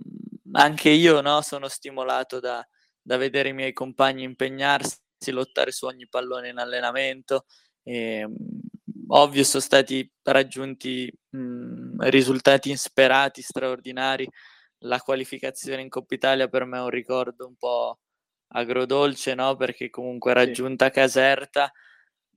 anche 0.53 0.91
io 0.91 1.23
no, 1.23 1.41
sono 1.41 1.67
stimolato 1.69 2.41
da, 2.41 2.63
da, 3.01 3.17
vedere 3.17 3.49
i 3.49 3.55
miei 3.55 3.73
compagni 3.73 4.25
impegnarsi, 4.25 4.99
lottare 5.29 5.73
su 5.73 5.87
ogni 5.87 6.07
pallone 6.07 6.51
in 6.51 6.59
allenamento. 6.59 7.47
E, 7.83 8.29
ovvio, 9.09 9.45
sono 9.45 9.63
stati 9.63 10.07
raggiunti 10.25 11.11
mh, 11.31 12.07
risultati 12.11 12.69
insperati, 12.69 13.41
straordinari 13.41 14.29
la 14.81 15.01
qualificazione 15.01 15.81
in 15.81 15.89
Coppa 15.89 16.15
Italia 16.15 16.49
per 16.49 16.67
me 16.67 16.77
è 16.77 16.83
un 16.83 16.91
ricordo 16.91 17.47
un 17.47 17.57
po' 17.57 17.99
agrodolce, 18.49 19.35
no? 19.35 19.57
Perché 19.57 19.89
comunque 19.89 20.33
era 20.33 20.51
giunta 20.51 20.91
Caserta, 20.91 21.73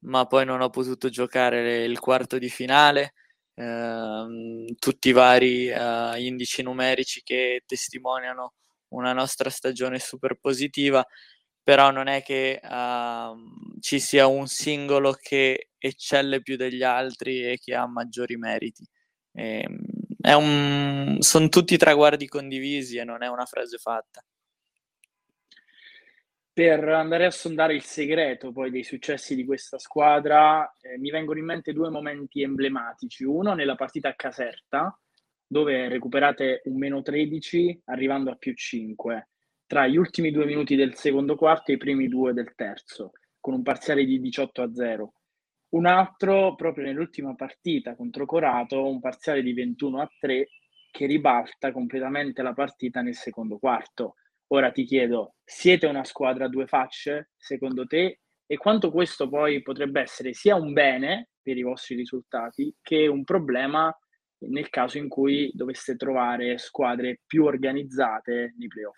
ma 0.06 0.26
poi 0.26 0.46
non 0.46 0.62
ho 0.62 0.70
potuto 0.70 1.10
giocare 1.10 1.84
il 1.84 2.00
quarto 2.00 2.38
di 2.38 2.50
finale. 2.50 3.14
Eh, 3.54 4.76
tutti 4.80 5.10
i 5.10 5.12
vari 5.14 5.70
eh, 5.70 6.14
indici 6.18 6.62
numerici 6.64 7.22
che 7.24 7.64
testimoniano 7.66 8.54
una 8.90 9.14
nostra 9.14 9.50
stagione 9.50 10.00
super 10.00 10.36
positiva, 10.40 11.06
però 11.64 11.92
non 11.92 12.08
è 12.08 12.22
che 12.24 12.60
uh, 12.64 13.80
ci 13.80 14.00
sia 14.00 14.28
un 14.28 14.48
singolo 14.48 15.14
che 15.14 15.70
eccelle 15.80 16.42
più 16.42 16.58
degli 16.58 16.84
altri 16.84 17.44
e 17.44 17.58
che 17.60 17.76
ha 17.76 17.88
maggiori 17.88 18.38
meriti. 18.38 18.86
E, 19.34 19.66
ehm, 20.22 21.20
sono 21.20 21.50
tutti 21.50 21.78
traguardi 21.78 22.28
condivisi 22.28 22.98
e 22.98 23.04
non 23.04 23.24
è 23.24 23.28
una 23.28 23.46
frase 23.46 23.78
fatta. 23.78 24.24
Per 26.56 26.88
andare 26.88 27.26
a 27.26 27.32
sondare 27.32 27.76
il 27.76 27.82
segreto 27.82 28.54
poi 28.54 28.72
dei 28.72 28.86
successi 28.86 29.36
di 29.36 29.44
questa 29.44 29.78
squadra, 29.78 30.74
eh, 30.80 30.98
mi 30.98 31.12
vengono 31.12 31.38
in 31.38 31.44
mente 31.44 31.74
due 31.74 31.90
momenti 31.90 32.44
emblematici. 32.44 33.26
Uno 33.26 33.54
nella 33.54 33.76
partita 33.76 34.08
a 34.08 34.14
Caserta, 34.14 34.98
dove 35.46 35.90
recuperate 35.90 36.62
un 36.64 36.78
meno 36.78 37.02
13 37.02 37.82
arrivando 37.88 38.32
a 38.32 38.36
più 38.36 38.54
5, 38.54 39.28
tra 39.66 39.86
gli 39.86 39.98
ultimi 39.98 40.32
due 40.32 40.46
minuti 40.46 40.78
del 40.78 40.96
secondo 40.96 41.36
quarto 41.36 41.72
e 41.72 41.74
i 41.74 41.78
primi 41.78 42.08
due 42.08 42.32
del 42.32 42.56
terzo, 42.56 43.12
con 43.42 43.54
un 43.54 43.62
parziale 43.62 44.06
di 44.06 44.22
18 44.22 44.62
a 44.62 44.74
0 44.74 45.14
un 45.76 45.88
altro 45.88 46.56
proprio 46.56 46.86
nell'ultima 46.86 47.36
partita 47.36 47.96
contro 47.96 48.26
Corato, 48.26 48.88
un 48.88 49.02
parziale 49.02 49.42
di 49.42 49.52
21 49.52 50.00
a 50.00 50.10
3 50.22 50.48
che 50.90 51.06
ribalta 51.06 51.74
completamente 51.74 52.42
la 52.42 52.54
partita 52.54 53.02
nel 53.02 53.16
secondo 53.16 53.58
quarto. 53.58 54.16
Ora 54.48 54.72
ti 54.72 54.84
chiedo, 54.86 55.36
siete 55.44 55.88
una 55.88 56.04
squadra 56.04 56.46
a 56.46 56.50
due 56.50 56.68
facce 56.68 57.32
secondo 57.36 57.86
te 57.86 58.20
e 58.46 58.58
quanto 58.58 58.92
questo 58.92 59.28
poi 59.28 59.62
potrebbe 59.62 60.02
essere 60.02 60.34
sia 60.34 60.56
un 60.56 60.72
bene 60.72 61.30
per 61.42 61.58
i 61.58 61.64
vostri 61.64 61.96
risultati 61.96 62.74
che 62.82 63.08
un 63.08 63.24
problema 63.24 63.96
nel 64.40 64.70
caso 64.70 64.98
in 64.98 65.08
cui 65.08 65.52
doveste 65.54 65.96
trovare 65.96 66.58
squadre 66.58 67.22
più 67.26 67.46
organizzate 67.46 68.54
nei 68.58 68.68
playoff? 68.68 68.98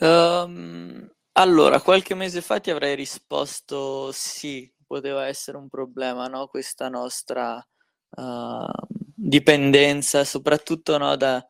Um, 0.00 1.08
allora, 1.32 1.80
qualche 1.80 2.14
mese 2.14 2.40
fa 2.40 2.58
ti 2.58 2.70
avrei 2.70 2.96
risposto 2.96 4.10
sì, 4.12 4.70
poteva 4.84 5.26
essere 5.26 5.56
un 5.58 5.68
problema, 5.68 6.26
no? 6.26 6.48
questa 6.48 6.88
nostra 6.88 7.64
uh, 8.10 8.86
dipendenza, 9.14 10.24
soprattutto 10.24 10.98
no, 10.98 11.14
da, 11.16 11.46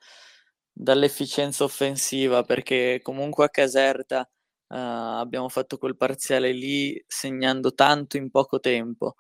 dall'efficienza 0.73 1.65
offensiva, 1.65 2.43
perché 2.43 3.01
comunque 3.03 3.45
a 3.45 3.51
Caserta 3.51 4.21
uh, 4.69 4.75
abbiamo 4.75 5.49
fatto 5.49 5.79
quel 5.79 5.97
parziale 5.97 6.53
lì 6.53 7.03
segnando 7.07 7.75
tanto 7.75 8.17
in 8.17 8.31
poco 8.31 8.61
tempo, 8.61 9.17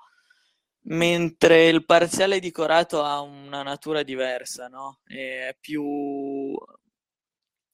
mentre 0.84 1.68
il 1.68 1.84
parziale 1.84 2.40
di 2.40 2.50
Corato 2.50 3.02
ha 3.02 3.20
una 3.20 3.62
natura 3.62 4.02
diversa, 4.02 4.68
no? 4.68 5.00
è 5.04 5.56
più 5.60 6.54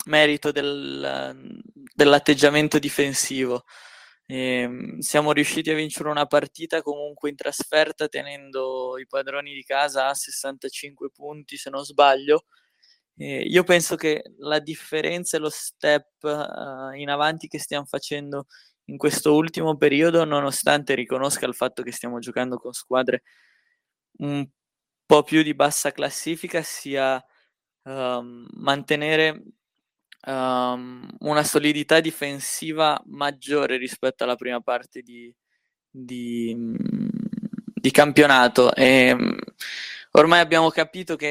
merito 0.06 0.50
del, 0.52 1.62
dell'atteggiamento 1.94 2.78
difensivo. 2.78 3.64
E 4.26 4.36
ehm, 4.36 4.98
siamo 4.98 5.32
riusciti 5.32 5.70
a 5.70 5.74
vincere 5.74 6.10
una 6.10 6.26
partita 6.26 6.82
comunque 6.82 7.30
in 7.30 7.36
trasferta 7.36 8.08
tenendo 8.08 8.98
i 8.98 9.06
padroni 9.06 9.54
di 9.54 9.62
casa 9.64 10.08
a 10.08 10.14
65 10.14 11.10
punti 11.10 11.56
se 11.56 11.70
non 11.70 11.84
sbaglio. 11.84 12.44
E 13.20 13.40
io 13.40 13.64
penso 13.64 13.96
che 13.96 14.22
la 14.38 14.60
differenza 14.60 15.36
e 15.36 15.40
lo 15.40 15.50
step 15.50 16.22
uh, 16.22 16.92
in 16.94 17.10
avanti 17.10 17.48
che 17.48 17.58
stiamo 17.58 17.84
facendo 17.84 18.46
in 18.84 18.96
questo 18.96 19.34
ultimo 19.34 19.76
periodo, 19.76 20.24
nonostante 20.24 20.94
riconosca 20.94 21.44
il 21.44 21.54
fatto 21.54 21.82
che 21.82 21.90
stiamo 21.90 22.20
giocando 22.20 22.58
con 22.58 22.72
squadre 22.72 23.24
un 24.18 24.48
po' 25.04 25.22
più 25.24 25.42
di 25.42 25.52
bassa 25.54 25.90
classifica, 25.90 26.62
sia 26.62 27.16
uh, 27.16 28.46
mantenere 28.52 29.42
um, 30.26 31.08
una 31.20 31.42
solidità 31.42 31.98
difensiva 31.98 33.02
maggiore 33.06 33.78
rispetto 33.78 34.22
alla 34.22 34.36
prima 34.36 34.60
parte 34.60 35.02
di, 35.02 35.34
di, 35.90 36.56
di 37.74 37.90
campionato. 37.90 38.72
E, 38.74 39.16
ormai 40.12 40.40
abbiamo 40.40 40.70
capito 40.70 41.16
che 41.16 41.26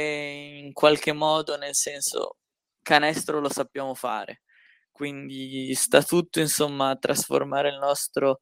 in 0.63 0.73
qualche 0.73 1.13
modo, 1.13 1.57
nel 1.57 1.75
senso, 1.75 2.37
canestro 2.81 3.39
lo 3.39 3.49
sappiamo 3.49 3.93
fare. 3.93 4.41
Quindi 4.91 5.73
sta 5.75 6.01
tutto, 6.03 6.39
insomma, 6.39 6.89
a 6.91 6.95
trasformare 6.97 7.69
il 7.69 7.77
nostro 7.77 8.41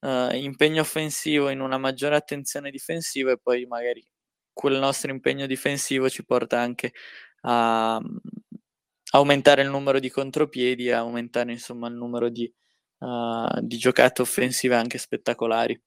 uh, 0.00 0.34
impegno 0.34 0.82
offensivo 0.82 1.48
in 1.50 1.60
una 1.60 1.78
maggiore 1.78 2.16
attenzione 2.16 2.70
difensiva 2.70 3.32
e 3.32 3.38
poi 3.38 3.66
magari 3.66 4.06
quel 4.52 4.78
nostro 4.78 5.10
impegno 5.10 5.46
difensivo 5.46 6.08
ci 6.08 6.24
porta 6.24 6.60
anche 6.60 6.92
a, 7.42 8.00
aumentare 9.12 9.62
il 9.62 9.70
numero 9.70 9.98
di 10.00 10.10
contropiedi 10.10 10.88
e 10.88 10.92
aumentare 10.92 11.52
insomma 11.52 11.88
il 11.88 11.94
numero 11.94 12.28
di, 12.28 12.52
uh, 12.98 13.60
di 13.60 13.76
giocate 13.78 14.22
offensive 14.22 14.74
anche 14.74 14.98
spettacolari. 14.98 15.80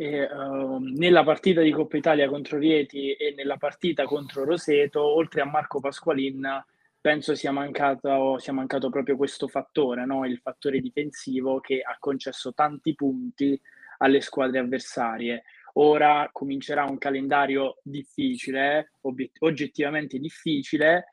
E, 0.00 0.22
uh, 0.22 0.78
nella 0.78 1.24
partita 1.24 1.60
di 1.60 1.72
Coppa 1.72 1.96
Italia 1.96 2.28
contro 2.28 2.56
Rieti 2.56 3.14
e 3.14 3.34
nella 3.36 3.56
partita 3.56 4.04
contro 4.04 4.44
Roseto, 4.44 5.02
oltre 5.02 5.40
a 5.40 5.44
Marco 5.44 5.80
Pasqualin, 5.80 6.64
penso 7.00 7.34
sia 7.34 7.50
mancato, 7.50 8.38
sia 8.38 8.52
mancato 8.52 8.90
proprio 8.90 9.16
questo 9.16 9.48
fattore, 9.48 10.06
no? 10.06 10.24
il 10.24 10.38
fattore 10.38 10.78
difensivo 10.78 11.58
che 11.58 11.80
ha 11.80 11.96
concesso 11.98 12.52
tanti 12.52 12.94
punti 12.94 13.60
alle 13.98 14.20
squadre 14.20 14.60
avversarie. 14.60 15.42
Ora 15.74 16.28
comincerà 16.30 16.84
un 16.84 16.98
calendario 16.98 17.78
difficile, 17.82 18.92
obiet- 19.00 19.34
oggettivamente 19.40 20.20
difficile, 20.20 21.06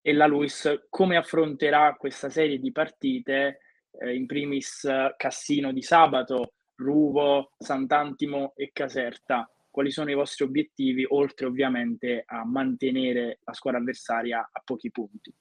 e 0.00 0.14
la 0.14 0.26
Luis 0.26 0.86
come 0.88 1.18
affronterà 1.18 1.94
questa 1.98 2.30
serie 2.30 2.58
di 2.58 2.72
partite 2.72 3.58
eh, 4.00 4.14
in 4.14 4.24
primis 4.24 4.88
Cassino 5.18 5.72
di 5.72 5.82
sabato, 5.82 6.54
Ruvo, 6.80 7.52
Sant'Antimo 7.58 8.52
e 8.56 8.70
Caserta. 8.72 9.48
Quali 9.70 9.90
sono 9.90 10.10
i 10.10 10.14
vostri 10.14 10.44
obiettivi, 10.44 11.06
oltre 11.08 11.46
ovviamente 11.46 12.24
a 12.26 12.44
mantenere 12.44 13.38
la 13.44 13.52
squadra 13.52 13.80
avversaria 13.80 14.48
a 14.50 14.62
pochi 14.64 14.90
punti? 14.90 15.32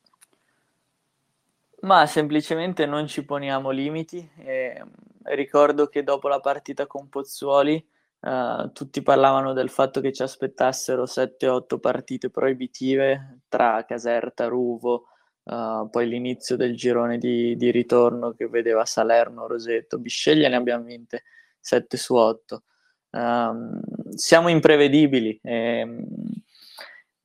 Ma 1.82 2.06
semplicemente 2.06 2.86
non 2.86 3.08
ci 3.08 3.24
poniamo 3.24 3.72
limiti. 3.72 4.30
E 4.38 4.84
ricordo 5.24 5.88
che 5.88 6.04
dopo 6.04 6.28
la 6.28 6.42
partita 6.42 6.86
con 6.86 7.08
Pozzuoli 7.08 7.84
uh, 8.20 8.72
tutti 8.72 9.02
parlavano 9.02 9.54
del 9.54 9.70
fatto 9.70 10.02
che 10.02 10.12
ci 10.12 10.22
aspettassero 10.22 11.06
7-8 11.06 11.80
partite 11.80 12.30
proibitive 12.30 13.40
tra 13.48 13.86
Caserta, 13.86 14.48
Ruvo, 14.48 15.06
uh, 15.50 15.90
poi 15.90 16.08
l'inizio 16.08 16.56
del 16.56 16.76
girone 16.76 17.18
di, 17.18 17.56
di, 17.56 17.72
ritorno 17.72 18.34
che 18.34 18.48
vedeva 18.48 18.86
Salerno, 18.86 19.48
Rosetto, 19.48 20.00
Bisceglie 20.00 20.48
ne 20.48 20.56
abbiamo 20.56 20.84
vinte 20.84 21.24
7 21.60 21.98
su 21.98 22.16
8. 22.16 22.64
Um, 23.12 23.20
ehm, 23.22 24.10
siamo 24.12 24.50
imprevedibili. 24.50 25.40
Ehm, 25.44 26.06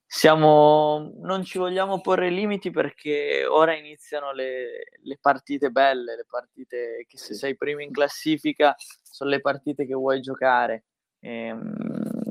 siamo, 0.06 1.12
non 1.22 1.42
ci 1.44 1.58
vogliamo 1.58 2.00
porre 2.00 2.30
limiti 2.30 2.70
perché 2.70 3.44
ora 3.46 3.74
iniziano 3.74 4.32
le, 4.32 4.84
le 5.02 5.18
partite 5.20 5.70
belle, 5.70 6.14
le 6.14 6.26
partite 6.28 7.04
che 7.08 7.18
se 7.18 7.34
sei 7.34 7.56
primo 7.56 7.82
in 7.82 7.90
classifica 7.90 8.76
sono 9.02 9.30
le 9.30 9.40
partite 9.40 9.84
che 9.86 9.94
vuoi 9.94 10.20
giocare. 10.20 10.84
Ehm, 11.20 11.74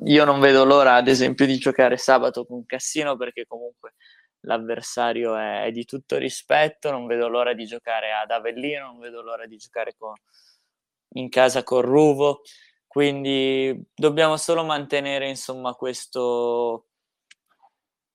io 0.05 0.25
non 0.25 0.39
vedo 0.39 0.63
l'ora, 0.63 0.95
ad 0.95 1.07
esempio, 1.07 1.45
di 1.45 1.57
giocare 1.57 1.97
sabato 1.97 2.45
con 2.45 2.65
Cassino 2.65 3.17
perché 3.17 3.45
comunque 3.45 3.95
l'avversario 4.43 5.35
è, 5.35 5.63
è, 5.65 5.71
di 5.71 5.85
tutto 5.85 6.17
rispetto, 6.17 6.91
non 6.91 7.05
vedo 7.07 7.27
l'ora 7.27 7.53
di 7.53 7.65
giocare 7.65 8.11
ad 8.11 8.31
Avellino, 8.31 8.85
non 8.85 8.99
vedo 8.99 9.21
l'ora 9.21 9.45
di 9.45 9.57
giocare 9.57 9.95
con, 9.97 10.13
in 11.15 11.29
casa 11.29 11.63
con 11.63 11.81
Ruvo, 11.81 12.41
quindi 12.87 13.77
dobbiamo 13.93 14.37
solo 14.37 14.63
mantenere 14.63 15.27
insomma 15.27 15.73
questo 15.73 16.87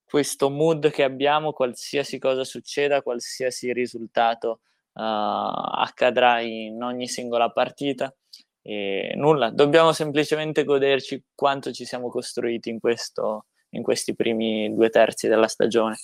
questo 0.09 0.49
mood 0.49 0.91
che 0.91 1.03
abbiamo, 1.03 1.53
qualsiasi 1.53 2.19
cosa 2.19 2.43
succeda, 2.43 3.03
qualsiasi 3.03 3.73
risultato 3.75 4.61
uh, 4.95 5.03
accadrà 5.03 6.41
in 6.41 6.83
ogni 6.83 7.07
singola 7.07 7.51
partita. 7.51 8.15
E 8.63 9.13
nulla, 9.17 9.51
dobbiamo 9.51 9.93
semplicemente 9.93 10.65
goderci 10.65 11.23
quanto 11.35 11.73
ci 11.73 11.85
siamo 11.85 12.09
costruiti 12.09 12.71
in, 12.71 12.81
questo, 12.81 13.47
in 13.71 13.83
questi 13.83 14.15
primi 14.15 14.73
due 14.75 14.89
terzi 14.89 15.29
della 15.29 15.47
stagione. 15.47 15.97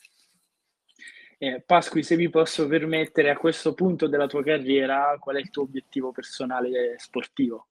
Eh, 1.38 1.60
Pasqui, 1.60 2.02
se 2.02 2.16
mi 2.16 2.28
posso 2.28 2.66
permettere, 2.66 3.30
a 3.30 3.36
questo 3.36 3.74
punto 3.74 4.06
della 4.06 4.26
tua 4.26 4.42
carriera, 4.42 5.16
qual 5.18 5.36
è 5.36 5.40
il 5.40 5.50
tuo 5.50 5.62
obiettivo 5.62 6.12
personale 6.12 6.94
sportivo? 6.98 7.66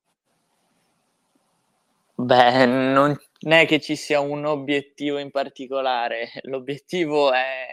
Beh, 2.16 2.66
non 2.66 3.18
è 3.40 3.66
che 3.66 3.80
ci 3.80 3.96
sia 3.96 4.20
un 4.20 4.46
obiettivo 4.46 5.18
in 5.18 5.32
particolare, 5.32 6.30
l'obiettivo 6.44 7.34
è, 7.34 7.68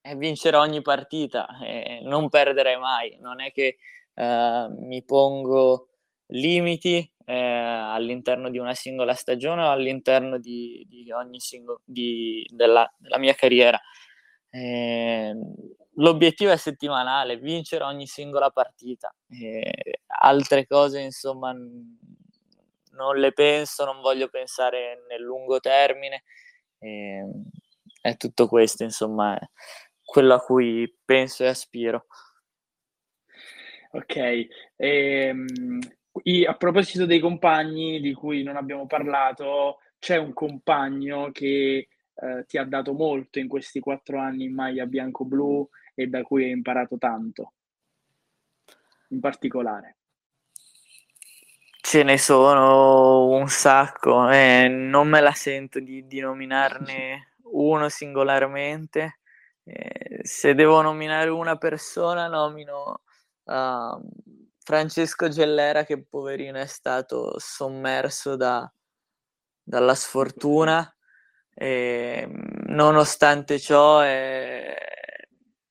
è 0.00 0.16
vincere 0.16 0.56
ogni 0.56 0.82
partita 0.82 1.46
e 1.62 2.00
non 2.02 2.28
perdere 2.28 2.76
mai, 2.76 3.16
non 3.20 3.40
è 3.40 3.52
che 3.52 3.76
uh, 4.14 4.84
mi 4.84 5.02
pongo 5.04 5.88
limiti 6.28 7.10
eh, 7.24 7.34
all'interno 7.34 8.48
di 8.50 8.58
una 8.58 8.74
singola 8.74 9.14
stagione 9.14 9.62
o 9.62 9.70
all'interno 9.70 10.38
di, 10.38 10.84
di 10.88 11.10
ogni 11.12 11.40
singolo, 11.40 11.82
della, 11.84 12.90
della, 12.96 13.18
mia 13.18 13.34
carriera. 13.34 13.78
Eh, 14.58 15.36
l'obiettivo 15.94 16.50
è 16.50 16.56
settimanale, 16.56 17.36
vincere 17.36 17.84
ogni 17.84 18.06
singola 18.06 18.50
partita. 18.50 19.14
Eh, 19.28 20.00
altre 20.06 20.66
cose, 20.66 21.00
insomma, 21.00 21.52
non 21.52 23.16
le 23.16 23.32
penso, 23.32 23.84
non 23.84 24.00
voglio 24.00 24.28
pensare 24.28 25.04
nel 25.08 25.22
lungo 25.22 25.60
termine. 25.60 26.24
E, 26.78 27.24
è 28.00 28.16
tutto 28.16 28.48
questo, 28.48 28.82
insomma, 28.82 29.38
quello 30.02 30.34
a 30.34 30.40
cui 30.40 30.92
penso 31.04 31.44
e 31.44 31.48
aspiro. 31.48 32.06
Ok, 33.92 34.46
ehm, 34.76 35.78
a 36.46 36.56
proposito 36.56 37.06
dei 37.06 37.20
compagni 37.20 38.00
di 38.00 38.12
cui 38.12 38.42
non 38.42 38.56
abbiamo 38.56 38.86
parlato, 38.86 39.78
c'è 39.98 40.16
un 40.16 40.32
compagno 40.32 41.30
che 41.30 41.88
eh, 42.20 42.44
ti 42.46 42.58
ha 42.58 42.64
dato 42.64 42.92
molto 42.92 43.38
in 43.38 43.48
questi 43.48 43.80
quattro 43.80 44.18
anni 44.18 44.44
in 44.44 44.54
maglia 44.54 44.86
bianco-blu 44.86 45.68
e 45.94 46.08
da 46.08 46.22
cui 46.22 46.44
hai 46.44 46.50
imparato 46.50 46.98
tanto, 46.98 47.52
in 49.08 49.20
particolare. 49.20 49.96
Ce 51.80 52.02
ne 52.02 52.18
sono 52.18 53.28
un 53.28 53.48
sacco 53.48 54.28
e 54.28 54.68
non 54.68 55.08
me 55.08 55.20
la 55.20 55.32
sento 55.32 55.80
di, 55.80 56.06
di 56.06 56.20
nominarne 56.20 57.34
uno 57.52 57.88
singolarmente. 57.88 59.20
Eh, 59.64 60.20
se 60.22 60.54
devo 60.54 60.82
nominare 60.82 61.30
una 61.30 61.56
persona, 61.56 62.26
nomino 62.26 63.02
uh, 63.44 64.08
Francesco 64.58 65.28
Gellera, 65.28 65.84
che 65.84 66.02
poverino 66.02 66.58
è 66.58 66.66
stato 66.66 67.38
sommerso 67.38 68.36
da, 68.36 68.70
dalla 69.62 69.94
sfortuna. 69.94 70.92
E, 71.60 72.28
nonostante 72.66 73.58
ciò, 73.58 73.98
è, 74.00 74.76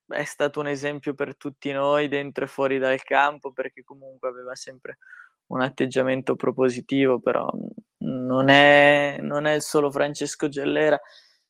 è 0.06 0.23
stato 0.26 0.60
un 0.60 0.67
esempio 0.67 1.13
per 1.13 1.38
tutti 1.38 1.71
noi 1.71 2.10
dentro 2.10 2.43
e 2.43 2.47
fuori 2.47 2.78
dal 2.78 3.02
campo 3.04 3.54
perché 3.54 3.84
comunque 3.86 4.28
aveva 4.28 4.54
sempre 4.54 4.97
un 5.47 5.62
atteggiamento 5.62 6.36
propositivo, 6.36 7.21
però 7.21 7.50
non 8.00 8.50
è, 8.50 9.17
non 9.21 9.45
è 9.45 9.62
solo 9.62 9.89
Francesco 9.89 10.50
Gellera, 10.50 11.00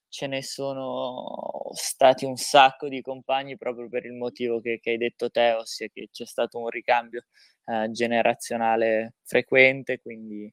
ce 0.07 0.27
ne 0.27 0.43
sono 0.43 1.69
stati 1.73 2.25
un 2.25 2.35
sacco 2.37 2.87
di 2.87 3.01
compagni 3.01 3.57
proprio 3.57 3.89
per 3.89 4.05
il 4.05 4.13
motivo 4.13 4.61
che, 4.61 4.79
che 4.79 4.91
hai 4.91 4.97
detto 4.97 5.31
te, 5.31 5.53
ossia 5.53 5.87
che 5.91 6.09
c'è 6.11 6.25
stato 6.25 6.59
un 6.59 6.69
ricambio 6.69 7.25
eh, 7.65 7.89
generazionale 7.91 9.15
frequente, 9.23 9.99
quindi 9.99 10.51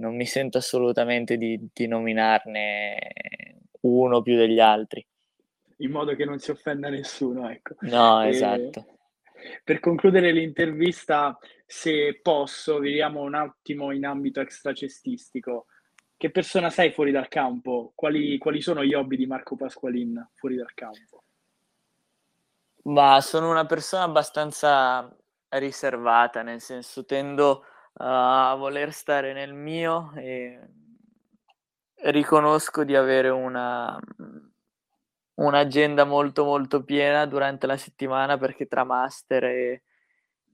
non 0.00 0.16
mi 0.16 0.26
sento 0.26 0.58
assolutamente 0.58 1.36
di, 1.36 1.68
di 1.72 1.86
nominarne 1.86 3.12
uno 3.82 4.22
più 4.22 4.36
degli 4.36 4.58
altri. 4.58 5.06
In 5.76 5.90
modo 5.92 6.14
che 6.16 6.24
non 6.24 6.38
si 6.38 6.50
offenda 6.50 6.88
nessuno, 6.88 7.48
ecco. 7.48 7.74
No, 7.80 8.22
esatto. 8.22 8.98
Per 9.64 9.80
concludere 9.80 10.32
l'intervista, 10.32 11.38
se 11.64 12.18
posso, 12.20 12.78
vediamo 12.78 13.20
un 13.20 13.34
attimo 13.34 13.92
in 13.92 14.04
ambito 14.04 14.40
extracestistico. 14.40 15.66
Che 16.16 16.30
persona 16.30 16.68
sei 16.68 16.90
fuori 16.90 17.12
dal 17.12 17.28
campo? 17.28 17.92
Quali, 17.94 18.36
quali 18.36 18.60
sono 18.60 18.84
gli 18.84 18.92
hobby 18.92 19.16
di 19.16 19.26
Marco 19.26 19.56
Pasqualin 19.56 20.30
fuori 20.34 20.56
dal 20.56 20.74
campo? 20.74 21.24
Ma 22.82 23.20
sono 23.22 23.50
una 23.50 23.64
persona 23.64 24.02
abbastanza 24.02 25.14
riservata, 25.48 26.42
nel 26.42 26.60
senso 26.60 27.06
tendo 27.06 27.64
a 28.02 28.54
voler 28.54 28.92
stare 28.92 29.32
nel 29.32 29.52
mio 29.52 30.12
e 30.16 30.58
riconosco 32.04 32.82
di 32.84 32.96
avere 32.96 33.28
una, 33.28 33.98
un'agenda 35.34 36.04
molto 36.04 36.44
molto 36.44 36.82
piena 36.82 37.26
durante 37.26 37.66
la 37.66 37.76
settimana 37.76 38.38
perché 38.38 38.66
tra 38.66 38.84
master 38.84 39.44
e, 39.44 39.82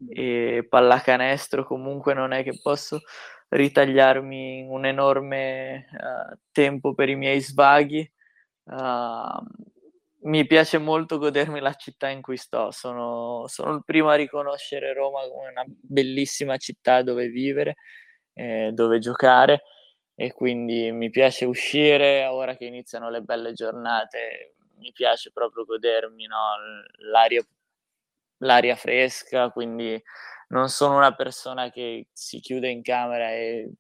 e 0.09 0.66
pallacanestro 0.68 1.64
comunque 1.64 2.14
non 2.14 2.32
è 2.32 2.42
che 2.42 2.59
posso 2.61 3.00
ritagliarmi 3.48 4.66
un 4.68 4.85
enorme 4.85 5.87
uh, 5.92 6.37
tempo 6.50 6.94
per 6.94 7.09
i 7.09 7.14
miei 7.14 7.40
svaghi. 7.40 8.11
Uh, 8.64 9.40
mi 10.27 10.47
piace 10.47 10.79
molto 10.79 11.19
godermi 11.19 11.61
la 11.61 11.75
città 11.75 12.09
in 12.09 12.21
cui 12.21 12.37
sto, 12.37 12.71
sono, 12.71 13.47
sono, 13.47 13.75
il 13.75 13.83
primo 13.85 14.09
a 14.09 14.15
riconoscere 14.15 14.93
Roma 14.93 15.21
come 15.29 15.51
una 15.51 15.65
bellissima 15.67 16.57
città 16.57 17.03
dove 17.03 17.29
vivere, 17.29 17.77
eh, 18.35 18.71
dove 18.73 18.99
giocare 18.99 19.62
e 20.15 20.33
quindi 20.33 20.91
mi 20.93 21.11
piace 21.11 21.45
uscire 21.45 22.27
ora 22.27 22.57
che 22.57 22.65
iniziano 22.65 23.11
le 23.11 23.21
belle 23.23 23.53
giornate, 23.53 24.57
mi 24.79 24.93
piace 24.93 25.31
proprio 25.33 25.65
godermi 25.65 26.27
no, 26.27 26.39
l'aria, 27.11 27.45
l'aria 28.39 28.75
fresca, 28.77 29.51
quindi 29.51 30.03
non 30.49 30.69
sono 30.69 30.97
una 30.97 31.15
persona 31.15 31.71
che 31.71 32.09
si 32.12 32.41
chiude 32.41 32.69
in 32.69 32.83
camera 32.83 33.31
e 33.31 33.71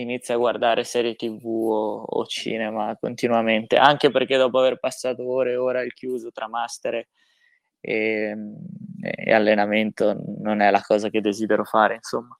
inizia 0.00 0.34
a 0.34 0.38
guardare 0.38 0.84
serie 0.84 1.14
tv 1.14 1.44
o, 1.44 2.02
o, 2.02 2.26
cinema 2.26 2.96
continuamente, 2.98 3.76
anche 3.76 4.10
perché 4.10 4.36
dopo 4.36 4.58
aver 4.58 4.78
passato 4.78 5.28
ore 5.28 5.52
e 5.52 5.56
ore 5.56 5.80
al 5.80 5.92
chiuso 5.92 6.30
tra 6.30 6.48
master 6.48 7.06
e, 7.80 8.36
e, 9.00 9.32
allenamento 9.32 10.16
non 10.38 10.60
è 10.60 10.70
la 10.70 10.80
cosa 10.80 11.10
che 11.10 11.20
desidero 11.20 11.64
fare, 11.64 11.96
insomma. 11.96 12.36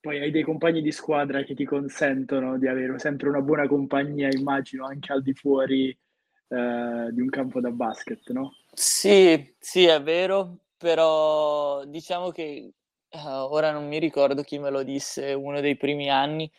Poi 0.00 0.20
hai 0.20 0.30
dei 0.30 0.42
compagni 0.42 0.82
di 0.82 0.92
squadra 0.92 1.42
che 1.44 1.54
ti 1.54 1.64
consentono 1.64 2.58
di 2.58 2.68
avere 2.68 2.98
sempre 2.98 3.30
una 3.30 3.40
buona 3.40 3.66
compagnia, 3.66 4.28
immagino, 4.30 4.84
anche 4.84 5.12
al 5.12 5.22
di 5.22 5.32
fuori 5.32 5.88
eh, 5.88 7.08
di 7.10 7.20
un 7.22 7.28
campo 7.30 7.60
da 7.60 7.70
basket, 7.70 8.30
no? 8.32 8.52
Sì, 8.72 9.54
sì, 9.58 9.86
è 9.86 10.02
vero, 10.02 10.58
però 10.76 11.86
diciamo 11.86 12.30
che 12.30 12.70
uh, 13.14 13.52
ora 13.52 13.70
non 13.70 13.86
mi 13.88 13.98
ricordo 13.98 14.42
chi 14.42 14.58
me 14.58 14.70
lo 14.70 14.82
disse, 14.82 15.32
uno 15.32 15.60
dei 15.60 15.76
primi 15.76 16.10
anni, 16.10 16.50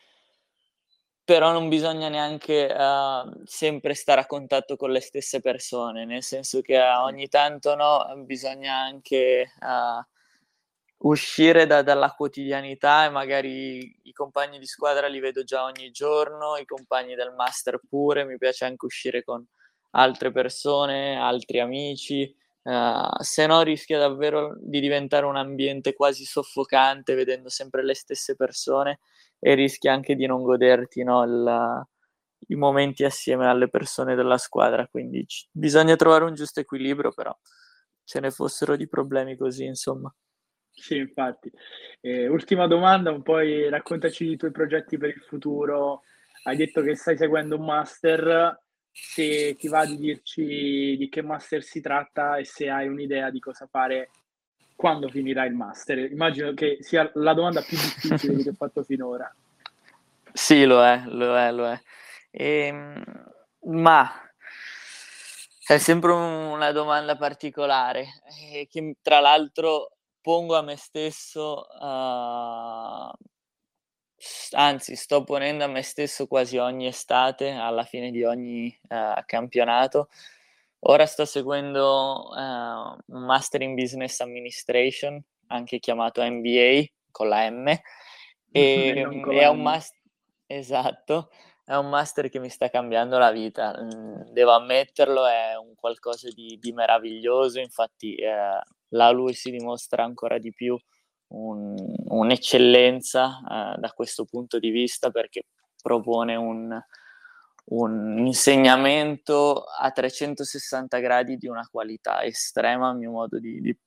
però 1.24 1.52
non 1.52 1.70
bisogna 1.70 2.08
neanche 2.08 2.66
uh, 2.72 3.42
sempre 3.46 3.94
stare 3.96 4.22
a 4.22 4.26
contatto 4.26 4.76
con 4.76 4.92
le 4.92 5.00
stesse 5.00 5.42
persone, 5.42 6.06
nel 6.06 6.24
senso 6.24 6.62
che 6.62 6.78
uh, 6.78 7.04
ogni 7.04 7.28
tanto 7.28 7.76
no, 7.76 8.06
bisogna 8.26 8.76
anche 8.76 9.52
uh, 9.60 11.08
uscire 11.10 11.66
da, 11.66 11.82
dalla 11.82 12.12
quotidianità 12.12 13.06
e 13.06 13.10
magari 13.10 14.00
i 14.04 14.12
compagni 14.14 14.60
di 14.60 14.66
squadra 14.66 15.08
li 15.08 15.20
vedo 15.20 15.44
già 15.44 15.64
ogni 15.64 15.92
giorno, 15.92 16.58
i 16.58 16.66
compagni 16.66 17.16
del 17.16 17.34
master 17.34 17.80
pure, 17.88 18.26
mi 18.26 18.38
piace 18.38 18.66
anche 18.66 18.86
uscire 18.86 19.24
con 19.24 19.46
altre 19.92 20.32
persone, 20.32 21.18
altri 21.18 21.60
amici, 21.60 22.34
se 23.20 23.46
no 23.46 23.62
rischia 23.62 24.00
davvero 24.00 24.56
di 24.60 24.80
diventare 24.80 25.26
un 25.26 25.36
ambiente 25.36 25.94
quasi 25.94 26.26
soffocante 26.26 27.14
vedendo 27.14 27.50
sempre 27.50 27.84
le 27.84 27.94
stesse 27.94 28.36
persone 28.36 29.00
e 29.40 29.54
rischi 29.54 29.88
anche 29.88 30.16
di 30.16 30.26
non 30.26 30.42
goderti 30.42 31.04
no, 31.04 31.24
il, 31.24 31.86
i 32.48 32.56
momenti 32.56 33.04
assieme 33.04 33.48
alle 33.48 33.70
persone 33.70 34.16
della 34.16 34.38
squadra. 34.38 34.88
Quindi 34.88 35.26
c- 35.26 35.48
bisogna 35.52 35.96
trovare 35.96 36.24
un 36.24 36.34
giusto 36.34 36.60
equilibrio, 36.60 37.12
però 37.12 37.36
ce 38.04 38.20
ne 38.20 38.32
fossero 38.32 38.76
di 38.76 38.88
problemi 38.88 39.38
così, 39.38 39.66
insomma. 39.66 40.14
Sì, 40.72 40.98
infatti. 40.98 41.52
Eh, 42.02 42.28
ultima 42.28 42.68
domanda, 42.68 43.12
un 43.12 43.22
po' 43.22 43.38
raccontaci 43.38 44.32
i 44.32 44.38
tuoi 44.38 44.52
progetti 44.52 44.98
per 44.98 45.10
il 45.10 45.22
futuro. 45.22 46.02
Hai 46.44 46.58
detto 46.58 46.82
che 46.82 46.96
stai 46.96 47.18
seguendo 47.18 47.56
un 47.58 47.66
master, 47.66 48.65
se 48.98 49.56
ti 49.56 49.68
va 49.68 49.86
di 49.86 49.98
dirci 49.98 50.96
di 50.98 51.10
che 51.10 51.22
master 51.22 51.62
si 51.62 51.82
tratta 51.82 52.38
e 52.38 52.46
se 52.46 52.70
hai 52.70 52.88
un'idea 52.88 53.30
di 53.30 53.40
cosa 53.40 53.68
fare 53.68 54.10
quando 54.74 55.10
finirà 55.10 55.44
il 55.46 55.54
master? 55.54 55.98
Immagino 55.98 56.54
che 56.54 56.78
sia 56.80 57.10
la 57.16 57.34
domanda 57.34 57.62
più 57.62 57.78
difficile 57.78 58.42
che 58.42 58.50
ho 58.50 58.54
fatto 58.54 58.84
finora. 58.84 59.34
Sì, 60.32 60.64
lo 60.64 60.84
è, 60.84 61.04
lo 61.08 61.38
è, 61.38 61.52
lo 61.52 61.68
è. 61.68 61.82
E, 62.32 62.68
ehm, 62.68 63.04
ma 63.64 64.12
è 65.66 65.78
sempre 65.78 66.14
una 66.14 66.72
domanda 66.72 67.18
particolare 67.18 68.22
eh, 68.52 68.68
che 68.70 68.96
tra 69.02 69.20
l'altro 69.20 69.92
pongo 70.22 70.56
a 70.56 70.62
me 70.62 70.78
stesso, 70.78 71.68
uh, 71.80 73.12
anzi 74.52 74.96
sto 74.96 75.24
ponendo 75.24 75.64
a 75.64 75.68
me 75.68 75.82
stesso 75.82 76.28
quasi 76.28 76.58
ogni 76.58 76.88
estate, 76.88 77.52
alla 77.52 77.84
fine 77.84 78.12
di 78.12 78.24
ogni 78.24 78.78
uh, 78.90 79.22
campionato, 79.26 80.10
Ora 80.88 81.08
sto 81.08 81.26
seguendo 81.26 82.30
uh, 82.30 83.16
un 83.16 83.26
Master 83.26 83.62
in 83.64 83.74
Business 83.74 84.20
Administration, 84.20 85.20
anche 85.48 85.80
chiamato 85.80 86.22
MBA 86.22 86.86
con 87.10 87.28
la 87.28 87.50
M, 87.50 87.68
e 88.52 88.94
è 88.94 89.48
un 89.48 89.62
master, 89.64 90.00
esatto, 90.46 91.32
è 91.64 91.74
un 91.76 91.90
master 91.90 92.30
che 92.30 92.40
mi 92.40 92.50
sta 92.50 92.70
cambiando 92.70 93.18
la 93.18 93.32
vita, 93.32 93.76
mm, 93.76 94.32
devo 94.32 94.52
ammetterlo, 94.52 95.26
è 95.26 95.58
un 95.58 95.74
qualcosa 95.74 96.30
di, 96.30 96.60
di 96.62 96.72
meraviglioso, 96.72 97.60
infatti 97.60 98.14
eh, 98.14 98.62
là 98.90 99.10
lui 99.10 99.34
si 99.34 99.50
dimostra 99.50 100.04
ancora 100.04 100.38
di 100.38 100.54
più 100.54 100.78
un, 101.36 101.76
un'eccellenza 102.08 103.40
eh, 103.40 103.80
da 103.80 103.92
questo 103.94 104.26
punto 104.26 104.60
di 104.60 104.70
vista 104.70 105.12
perché 105.12 105.44
propone 105.82 106.36
un, 106.36 106.80
un 107.66 108.26
insegnamento 108.26 109.64
a 109.64 109.92
360 109.92 110.98
gradi 111.00 111.38
di 111.38 111.48
una 111.48 111.68
qualità 111.70 112.24
estrema 112.24 112.90
a 112.90 112.94
mio 112.94 113.12
modo 113.12 113.40
di, 113.40 113.60
di, 113.62 113.78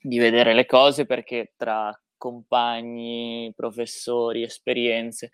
di 0.00 0.18
vedere 0.18 0.54
le 0.54 0.66
cose 0.66 1.06
perché 1.06 1.54
tra 1.56 1.98
compagni, 2.16 3.52
professori, 3.54 4.42
esperienze, 4.42 5.30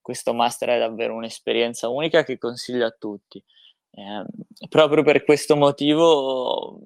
questo 0.00 0.34
master 0.34 0.70
è 0.70 0.78
davvero 0.78 1.14
un'esperienza 1.14 1.88
unica 1.88 2.24
che 2.24 2.38
consiglio 2.38 2.86
a 2.86 2.94
tutti. 2.96 3.42
Eh, 3.90 4.24
proprio 4.68 5.02
per 5.02 5.24
questo 5.24 5.56
motivo 5.56 6.80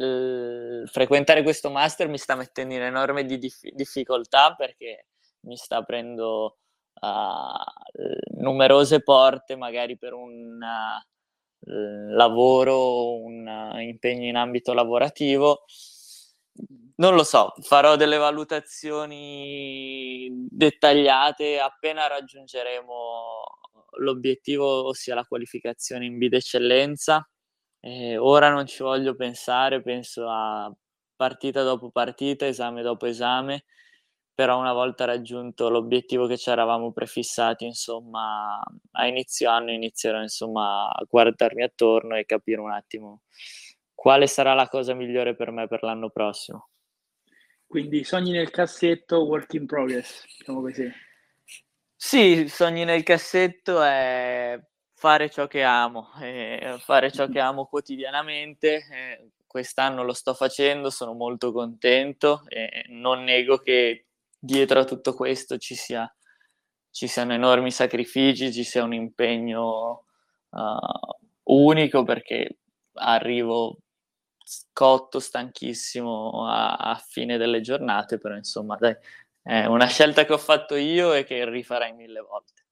eh, 0.00 0.86
frequentare 0.86 1.42
questo 1.42 1.70
master 1.70 2.08
mi 2.08 2.16
sta 2.16 2.34
mettendo 2.34 2.74
in 2.74 2.82
enorme 2.82 3.24
di 3.24 3.38
dif- 3.38 3.70
difficoltà 3.72 4.54
perché 4.54 5.06
mi 5.40 5.56
sta 5.56 5.76
aprendo 5.76 6.58
uh, 7.00 8.40
numerose 8.40 9.02
porte 9.02 9.56
magari 9.56 9.98
per 9.98 10.14
un 10.14 10.58
uh, 10.58 12.14
lavoro, 12.14 13.16
un 13.16 13.46
uh, 13.46 13.78
impegno 13.78 14.26
in 14.26 14.36
ambito 14.36 14.72
lavorativo. 14.72 15.64
Non 16.96 17.14
lo 17.14 17.22
so, 17.22 17.54
farò 17.60 17.96
delle 17.96 18.18
valutazioni 18.18 20.28
dettagliate 20.50 21.58
appena 21.58 22.06
raggiungeremo 22.06 22.94
l'obiettivo, 23.98 24.88
ossia 24.88 25.14
la 25.14 25.24
qualificazione 25.24 26.04
in 26.04 26.18
bid 26.18 26.34
eccellenza. 26.34 27.26
Eh, 27.80 28.16
ora 28.18 28.50
non 28.50 28.66
ci 28.66 28.82
voglio 28.82 29.14
pensare, 29.14 29.82
penso 29.82 30.28
a 30.28 30.72
partita 31.16 31.62
dopo 31.62 31.90
partita, 31.90 32.46
esame 32.46 32.82
dopo 32.82 33.06
esame 33.06 33.64
però 34.40 34.58
una 34.58 34.72
volta 34.72 35.04
raggiunto 35.04 35.68
l'obiettivo 35.68 36.26
che 36.26 36.38
ci 36.38 36.48
eravamo 36.48 36.92
prefissati, 36.92 37.66
insomma, 37.66 38.58
a 38.92 39.06
inizio 39.06 39.50
anno 39.50 39.70
inizierò 39.70 40.22
insomma 40.22 40.88
a 40.88 41.04
guardarmi 41.06 41.62
attorno 41.62 42.16
e 42.16 42.24
capire 42.24 42.58
un 42.62 42.70
attimo 42.72 43.20
quale 43.94 44.26
sarà 44.26 44.54
la 44.54 44.66
cosa 44.66 44.94
migliore 44.94 45.36
per 45.36 45.50
me 45.50 45.68
per 45.68 45.82
l'anno 45.82 46.08
prossimo. 46.08 46.70
Quindi 47.66 48.02
sogni 48.02 48.30
nel 48.30 48.48
cassetto, 48.48 49.26
work 49.26 49.52
in 49.52 49.66
progress, 49.66 50.24
diciamo 50.38 50.62
così. 50.62 50.90
Sì, 51.94 52.48
sogni 52.48 52.84
nel 52.86 53.02
cassetto 53.02 53.82
è 53.82 54.58
fare 55.00 55.30
ciò 55.30 55.46
che 55.46 55.62
amo, 55.62 56.10
eh, 56.20 56.76
fare 56.78 57.10
ciò 57.10 57.26
che 57.26 57.40
amo 57.40 57.64
quotidianamente. 57.64 58.86
Eh, 58.90 59.30
quest'anno 59.46 60.04
lo 60.04 60.12
sto 60.12 60.34
facendo, 60.34 60.90
sono 60.90 61.12
molto 61.14 61.50
contento 61.50 62.42
e 62.46 62.84
non 62.88 63.24
nego 63.24 63.58
che 63.58 64.06
dietro 64.38 64.80
a 64.80 64.84
tutto 64.84 65.12
questo 65.14 65.58
ci, 65.58 65.74
sia, 65.74 66.08
ci 66.90 67.08
siano 67.08 67.32
enormi 67.32 67.72
sacrifici, 67.72 68.52
ci 68.52 68.62
sia 68.62 68.84
un 68.84 68.94
impegno 68.94 70.04
uh, 70.50 71.52
unico 71.52 72.04
perché 72.04 72.58
arrivo 72.92 73.78
cotto, 74.72 75.18
stanchissimo 75.18 76.46
a, 76.46 76.76
a, 76.76 76.94
fine 76.94 77.36
delle 77.36 77.60
giornate, 77.60 78.18
però 78.18 78.36
insomma 78.36 78.76
dai, 78.76 78.94
è 79.42 79.64
una 79.64 79.86
scelta 79.86 80.24
che 80.24 80.32
ho 80.32 80.38
fatto 80.38 80.76
io 80.76 81.12
e 81.12 81.24
che 81.24 81.48
rifarai 81.48 81.92
mille 81.92 82.20
volte. 82.20 82.66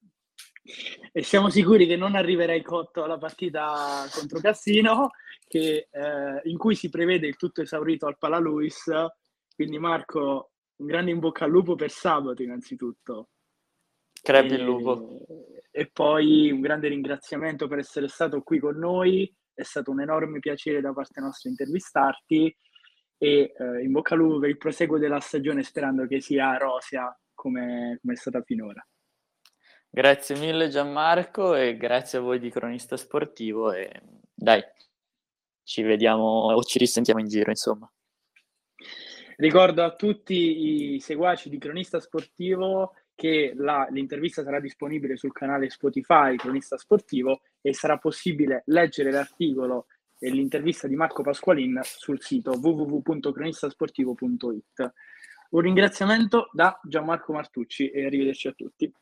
E 1.12 1.22
siamo 1.22 1.48
sicuri 1.48 1.86
che 1.86 1.96
non 1.96 2.14
arriverai 2.14 2.62
cotto 2.62 3.02
alla 3.02 3.18
partita 3.18 4.06
contro 4.12 4.40
Cassino, 4.40 5.10
che, 5.46 5.88
eh, 5.90 6.40
in 6.44 6.58
cui 6.58 6.74
si 6.74 6.90
prevede 6.90 7.26
il 7.26 7.36
tutto 7.36 7.62
esaurito 7.62 8.06
al 8.06 8.18
Pala 8.18 8.38
Luis. 8.38 8.90
Quindi 9.54 9.78
Marco, 9.78 10.52
un 10.76 10.86
grande 10.86 11.10
in 11.10 11.18
bocca 11.18 11.44
al 11.44 11.50
lupo 11.50 11.74
per 11.74 11.90
sabato 11.90 12.42
innanzitutto. 12.42 13.30
Crepi 14.22 14.54
il 14.54 14.62
lupo. 14.62 15.26
E 15.70 15.90
poi 15.90 16.50
un 16.50 16.60
grande 16.60 16.88
ringraziamento 16.88 17.66
per 17.66 17.78
essere 17.78 18.08
stato 18.08 18.42
qui 18.42 18.58
con 18.58 18.76
noi, 18.76 19.32
è 19.54 19.62
stato 19.62 19.90
un 19.90 20.00
enorme 20.00 20.38
piacere 20.38 20.80
da 20.80 20.92
parte 20.92 21.20
nostra 21.20 21.50
intervistarti 21.50 22.56
e 23.16 23.52
eh, 23.56 23.82
in 23.82 23.90
bocca 23.90 24.14
al 24.14 24.20
lupo 24.20 24.38
per 24.38 24.50
il 24.50 24.56
proseguo 24.56 24.98
della 24.98 25.20
stagione 25.20 25.62
sperando 25.62 26.06
che 26.06 26.20
sia 26.20 26.56
rosia 26.56 27.16
come, 27.34 27.98
come 28.00 28.12
è 28.12 28.16
stata 28.16 28.42
finora. 28.42 28.84
Grazie 29.90 30.38
mille 30.38 30.68
Gianmarco 30.68 31.54
e 31.54 31.76
grazie 31.76 32.18
a 32.18 32.20
voi 32.20 32.38
di 32.38 32.50
Cronista 32.50 32.96
Sportivo 32.96 33.72
e 33.72 33.90
dai, 34.34 34.62
ci 35.64 35.82
vediamo 35.82 36.52
o 36.52 36.62
ci 36.62 36.78
risentiamo 36.78 37.20
in 37.20 37.28
giro 37.28 37.50
insomma. 37.50 37.90
Ricordo 39.36 39.84
a 39.84 39.94
tutti 39.94 40.94
i 40.94 41.00
seguaci 41.00 41.48
di 41.48 41.58
Cronista 41.58 42.00
Sportivo 42.00 42.94
che 43.14 43.52
la, 43.56 43.86
l'intervista 43.90 44.42
sarà 44.42 44.60
disponibile 44.60 45.16
sul 45.16 45.32
canale 45.32 45.70
Spotify 45.70 46.36
Cronista 46.36 46.76
Sportivo 46.76 47.40
e 47.60 47.72
sarà 47.72 47.96
possibile 47.98 48.62
leggere 48.66 49.10
l'articolo 49.10 49.86
e 50.18 50.30
l'intervista 50.30 50.86
di 50.86 50.96
Marco 50.96 51.22
Pasqualin 51.22 51.80
sul 51.82 52.20
sito 52.20 52.52
www.cronistasportivo.it. 52.52 54.92
Un 55.50 55.60
ringraziamento 55.60 56.50
da 56.52 56.78
Gianmarco 56.84 57.32
Martucci 57.32 57.90
e 57.90 58.04
arrivederci 58.04 58.48
a 58.48 58.52
tutti. 58.52 58.92